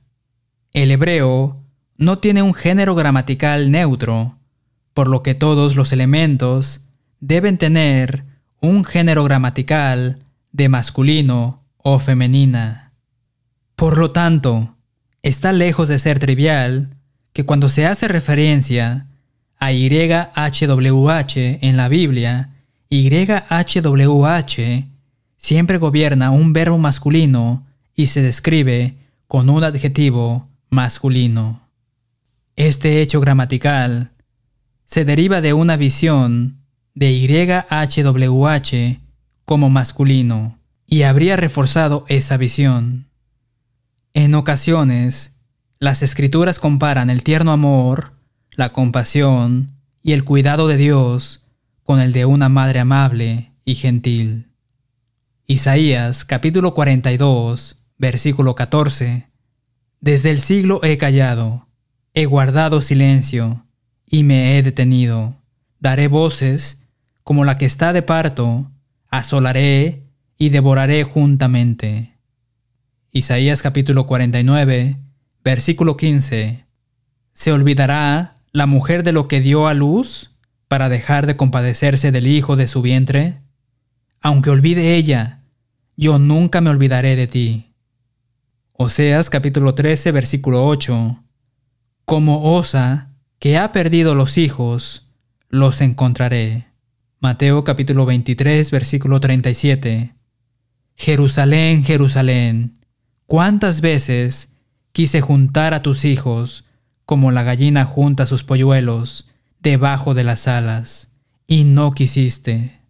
el 0.73 0.93
hebreo 0.93 1.65
no 1.97 2.19
tiene 2.19 2.43
un 2.43 2.55
género 2.55 2.95
gramatical 2.95 3.73
neutro, 3.73 4.39
por 4.95 5.09
lo 5.09 5.23
que 5.23 5.35
todos 5.35 5.77
los 5.77 5.93
elementos 5.93 6.87
deben 7.21 7.59
tener 7.59 8.25
un 8.61 8.85
género 8.85 9.25
gramatical 9.25 10.21
de 10.53 10.69
masculino 10.69 11.63
o 11.77 11.99
femenina. 11.99 12.93
Por 13.77 13.99
lo 13.99 14.13
tanto, 14.13 14.77
está 15.23 15.53
lejos 15.53 15.89
de 15.89 15.99
ser 15.99 16.19
trivial 16.19 16.97
que 17.33 17.45
cuando 17.45 17.69
se 17.69 17.87
hace 17.87 18.09
referencia 18.09 19.09
a 19.59 19.73
YHWH 19.73 21.59
en 21.61 21.77
la 21.77 21.89
Biblia, 21.89 22.51
YHWH 22.89 24.85
siempre 25.37 25.79
gobierna 25.79 26.31
un 26.31 26.53
verbo 26.53 26.79
masculino 26.79 27.67
y 27.97 28.07
se 28.07 28.23
describe 28.23 28.95
con 29.27 29.51
un 29.51 29.65
adjetivo 29.65 30.49
masculino. 30.71 31.69
Este 32.57 33.03
hecho 33.03 33.21
gramatical 33.21 34.13
se 34.87 35.05
deriva 35.05 35.41
de 35.41 35.53
una 35.53 35.77
visión 35.77 36.61
de 36.95 37.19
YHWH 37.19 39.01
como 39.45 39.71
masculino 39.71 40.59
y 40.87 41.03
habría 41.03 41.37
reforzado 41.37 42.05
esa 42.09 42.37
visión. 42.37 43.09
En 44.13 44.35
ocasiones, 44.35 45.41
las 45.79 46.03
escrituras 46.03 46.59
comparan 46.59 47.11
el 47.11 47.23
tierno 47.23 47.53
amor, 47.53 48.13
la 48.53 48.73
compasión 48.73 49.73
y 50.03 50.13
el 50.13 50.25
cuidado 50.25 50.69
de 50.69 50.77
Dios 50.77 51.45
con 51.83 52.01
el 52.01 52.13
de 52.13 52.25
una 52.25 52.49
madre 52.49 52.81
amable 52.81 53.53
y 53.65 53.75
gentil. 53.75 54.49
Isaías 55.47 56.25
capítulo 56.25 56.75
42 56.75 57.77
Versículo 57.97 58.55
14. 58.55 59.29
Desde 60.01 60.31
el 60.31 60.41
siglo 60.41 60.81
he 60.83 60.99
callado, 60.99 61.69
he 62.13 62.27
guardado 62.27 62.81
silencio 62.81 63.64
y 64.15 64.23
me 64.23 64.57
he 64.57 64.63
detenido. 64.63 65.35
Daré 65.81 66.07
voces 66.07 66.87
como 67.25 67.45
la 67.45 67.59
que 67.59 67.65
está 67.65 67.93
de 67.93 68.03
parto, 68.03 68.71
asolaré 69.09 70.05
y 70.39 70.51
devoraré 70.51 71.03
juntamente. 71.03 72.15
Isaías 73.11 73.61
capítulo 73.61 74.07
49, 74.07 74.99
versículo 75.43 75.97
15. 75.97 76.65
¿Se 77.33 77.53
olvidará 77.53 78.37
la 78.53 78.67
mujer 78.67 79.03
de 79.03 79.11
lo 79.11 79.27
que 79.27 79.41
dio 79.41 79.67
a 79.67 79.75
luz 79.75 80.31
para 80.69 80.89
dejar 80.89 81.27
de 81.27 81.37
compadecerse 81.37 82.13
del 82.13 82.29
hijo 82.29 82.55
de 82.55 82.69
su 82.69 82.83
vientre? 82.83 83.41
Aunque 84.21 84.51
olvide 84.51 84.95
ella, 84.95 85.43
yo 85.97 86.21
nunca 86.21 86.61
me 86.61 86.71
olvidaré 86.71 87.17
de 87.17 87.27
ti. 87.27 87.73
Oseas 88.75 89.29
capítulo 89.29 89.75
13, 89.75 90.13
versículo 90.13 90.65
8. 90.65 91.21
Como 92.05 92.55
osa 92.55 93.11
que 93.45 93.59
ha 93.59 93.73
perdido 93.73 94.15
los 94.15 94.39
hijos, 94.39 95.07
los 95.51 95.83
encontraré. 95.83 96.69
Mateo 97.21 97.63
capítulo 97.63 98.07
23, 98.07 98.71
versículo 98.71 99.21
37. 99.21 100.15
Jerusalén, 100.97 101.85
Jerusalén, 101.85 102.79
cuántas 103.27 103.83
veces 103.83 104.49
quise 104.93 105.21
juntar 105.21 105.75
a 105.75 105.83
tus 105.83 106.07
hijos 106.07 106.65
como 107.05 107.33
la 107.33 107.43
gallina 107.43 107.85
junta 107.85 108.25
sus 108.25 108.45
polluelos 108.45 109.29
debajo 109.61 110.15
de 110.15 110.25
las 110.25 110.49
alas, 110.49 111.11
y 111.47 111.65
no 111.65 111.93
quisiste. 111.93 112.81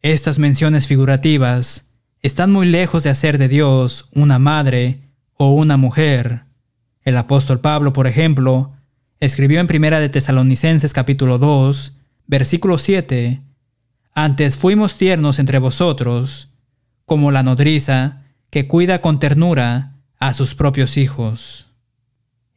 Estas 0.00 0.38
menciones 0.38 0.86
figurativas 0.86 1.90
están 2.22 2.50
muy 2.50 2.64
lejos 2.64 3.02
de 3.02 3.10
hacer 3.10 3.36
de 3.36 3.48
Dios 3.48 4.08
una 4.12 4.38
madre 4.38 5.00
o 5.34 5.52
una 5.52 5.76
mujer, 5.76 6.44
el 7.02 7.18
apóstol 7.18 7.60
Pablo, 7.60 7.92
por 7.92 8.06
ejemplo, 8.06 8.72
escribió 9.20 9.60
en 9.60 9.66
Primera 9.66 10.00
de 10.00 10.08
Tesalonicenses 10.08 10.92
capítulo 10.92 11.38
2, 11.38 11.92
versículo 12.26 12.78
7, 12.78 13.40
Antes 14.14 14.56
fuimos 14.56 14.96
tiernos 14.96 15.38
entre 15.38 15.58
vosotros, 15.58 16.48
como 17.04 17.30
la 17.30 17.42
nodriza 17.42 18.22
que 18.50 18.66
cuida 18.66 19.00
con 19.00 19.18
ternura 19.18 19.94
a 20.18 20.34
sus 20.34 20.54
propios 20.54 20.96
hijos. 20.96 21.66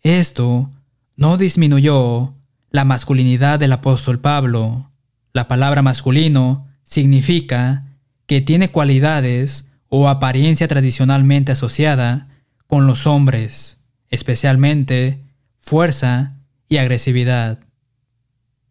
Esto 0.02 0.72
no 1.16 1.38
disminuyó 1.38 2.34
la 2.70 2.86
masculinidad 2.86 3.60
del 3.60 3.74
apóstol 3.74 4.20
Pablo. 4.20 4.90
La 5.34 5.48
palabra 5.48 5.82
masculino 5.82 6.68
significa 6.84 7.86
que 8.26 8.42
tiene 8.42 8.72
cualidades 8.72 9.70
o 9.90 10.08
apariencia 10.08 10.68
tradicionalmente 10.68 11.52
asociada 11.52 12.28
con 12.68 12.88
los 12.88 13.08
hombres 13.08 13.78
especialmente 14.10 15.20
fuerza 15.58 16.37
y 16.68 16.78
agresividad. 16.78 17.60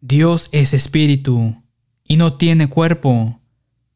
Dios 0.01 0.49
es 0.51 0.73
espíritu 0.73 1.61
y 2.03 2.17
no 2.17 2.37
tiene 2.37 2.69
cuerpo, 2.69 3.39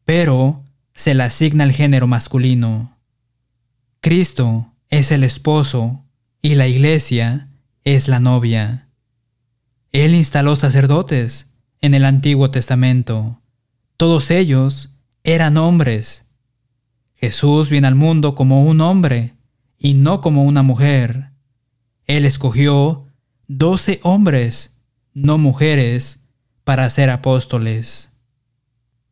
pero 0.05 0.63
se 0.93 1.13
le 1.13 1.23
asigna 1.23 1.63
el 1.63 1.71
género 1.71 2.07
masculino. 2.07 2.97
Cristo 3.99 4.73
es 4.89 5.11
el 5.11 5.23
esposo 5.23 6.03
y 6.41 6.55
la 6.55 6.67
iglesia 6.67 7.49
es 7.83 8.07
la 8.07 8.19
novia. 8.19 8.89
Él 9.91 10.15
instaló 10.15 10.55
sacerdotes 10.55 11.53
en 11.81 11.93
el 11.93 12.05
Antiguo 12.05 12.51
Testamento. 12.51 13.41
Todos 13.97 14.31
ellos 14.31 14.95
eran 15.23 15.57
hombres. 15.57 16.27
Jesús 17.15 17.69
viene 17.69 17.87
al 17.87 17.95
mundo 17.95 18.33
como 18.33 18.63
un 18.65 18.81
hombre 18.81 19.35
y 19.77 19.93
no 19.93 20.21
como 20.21 20.43
una 20.43 20.63
mujer. 20.63 21.31
Él 22.05 22.25
escogió 22.25 23.07
doce 23.57 23.99
hombres, 24.03 24.81
no 25.13 25.37
mujeres, 25.37 26.23
para 26.63 26.89
ser 26.89 27.09
apóstoles. 27.09 28.11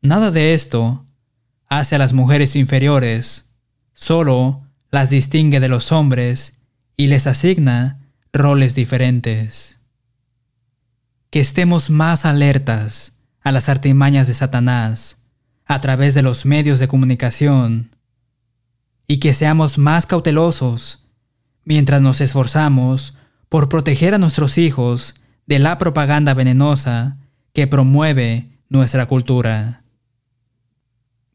Nada 0.02 0.32
de 0.32 0.54
esto 0.54 1.06
hace 1.68 1.96
a 1.96 1.98
las 1.98 2.14
mujeres 2.14 2.56
inferiores, 2.56 3.52
solo 3.94 4.64
las 4.92 5.10
distingue 5.10 5.60
de 5.60 5.68
los 5.68 5.92
hombres 5.92 6.58
y 6.96 7.08
les 7.08 7.28
asigna 7.28 8.00
roles 8.32 8.76
diferentes. 8.76 9.80
Que 11.32 11.42
estemos 11.42 11.90
más 11.90 12.26
alertas 12.26 13.14
a 13.42 13.52
las 13.52 13.68
artimañas 13.68 14.28
de 14.28 14.34
Satanás 14.34 15.18
a 15.66 15.82
través 15.82 16.14
de 16.14 16.22
los 16.22 16.46
medios 16.46 16.80
de 16.80 16.88
comunicación 16.88 17.96
y 19.06 19.20
que 19.20 19.34
seamos 19.34 19.78
más 19.78 20.06
cautelosos 20.06 21.10
mientras 21.66 22.02
nos 22.02 22.22
esforzamos 22.22 23.16
por 23.50 23.70
proteger 23.70 24.14
a 24.14 24.18
nuestros 24.18 24.58
hijos 24.58 25.16
de 25.46 25.60
la 25.60 25.78
propaganda 25.78 26.34
venenosa 26.34 27.18
que 27.54 27.68
promueve 27.68 28.50
nuestra 28.70 29.08
cultura. 29.08 29.84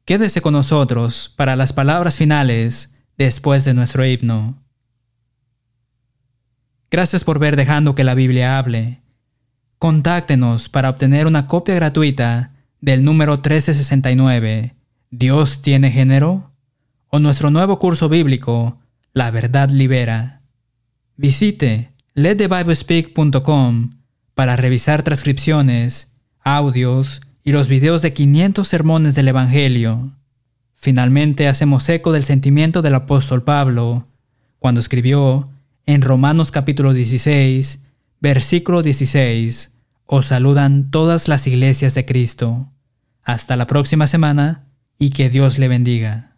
Quédese 0.04 0.40
con 0.40 0.52
nosotros 0.54 1.32
para 1.36 1.56
las 1.56 1.72
palabras 1.72 2.16
finales 2.16 2.94
después 3.18 3.64
de 3.64 3.74
nuestro 3.74 4.06
himno. 4.06 4.62
Gracias 6.90 7.24
por 7.24 7.38
ver 7.38 7.56
dejando 7.56 7.94
que 7.94 8.04
la 8.04 8.14
Biblia 8.14 8.58
hable. 8.58 9.02
Contáctenos 9.78 10.68
para 10.68 10.90
obtener 10.90 11.26
una 11.26 11.46
copia 11.46 11.74
gratuita 11.74 12.52
del 12.80 13.02
número 13.02 13.32
1369, 13.34 14.74
¿Dios 15.10 15.62
tiene 15.62 15.90
género? 15.90 16.54
o 17.14 17.20
nuestro 17.20 17.48
nuevo 17.52 17.78
curso 17.78 18.08
bíblico, 18.08 18.80
la 19.12 19.30
verdad 19.30 19.70
libera. 19.70 20.42
Visite 21.16 21.93
letthebiblespeak.com 22.14 23.90
para 24.34 24.56
revisar 24.56 25.02
transcripciones, 25.02 26.12
audios 26.40 27.20
y 27.42 27.50
los 27.52 27.68
videos 27.68 28.02
de 28.02 28.12
500 28.12 28.66
sermones 28.66 29.14
del 29.14 29.28
Evangelio. 29.28 30.12
Finalmente 30.76 31.48
hacemos 31.48 31.88
eco 31.88 32.12
del 32.12 32.24
sentimiento 32.24 32.82
del 32.82 32.94
apóstol 32.94 33.42
Pablo 33.42 34.06
cuando 34.60 34.80
escribió 34.80 35.50
en 35.86 36.02
Romanos 36.02 36.52
capítulo 36.52 36.92
16, 36.92 37.84
versículo 38.20 38.82
16, 38.82 39.76
os 40.06 40.26
saludan 40.26 40.90
todas 40.90 41.28
las 41.28 41.46
iglesias 41.46 41.94
de 41.94 42.06
Cristo. 42.06 42.70
Hasta 43.22 43.56
la 43.56 43.66
próxima 43.66 44.06
semana 44.06 44.66
y 44.98 45.10
que 45.10 45.30
Dios 45.30 45.58
le 45.58 45.68
bendiga. 45.68 46.33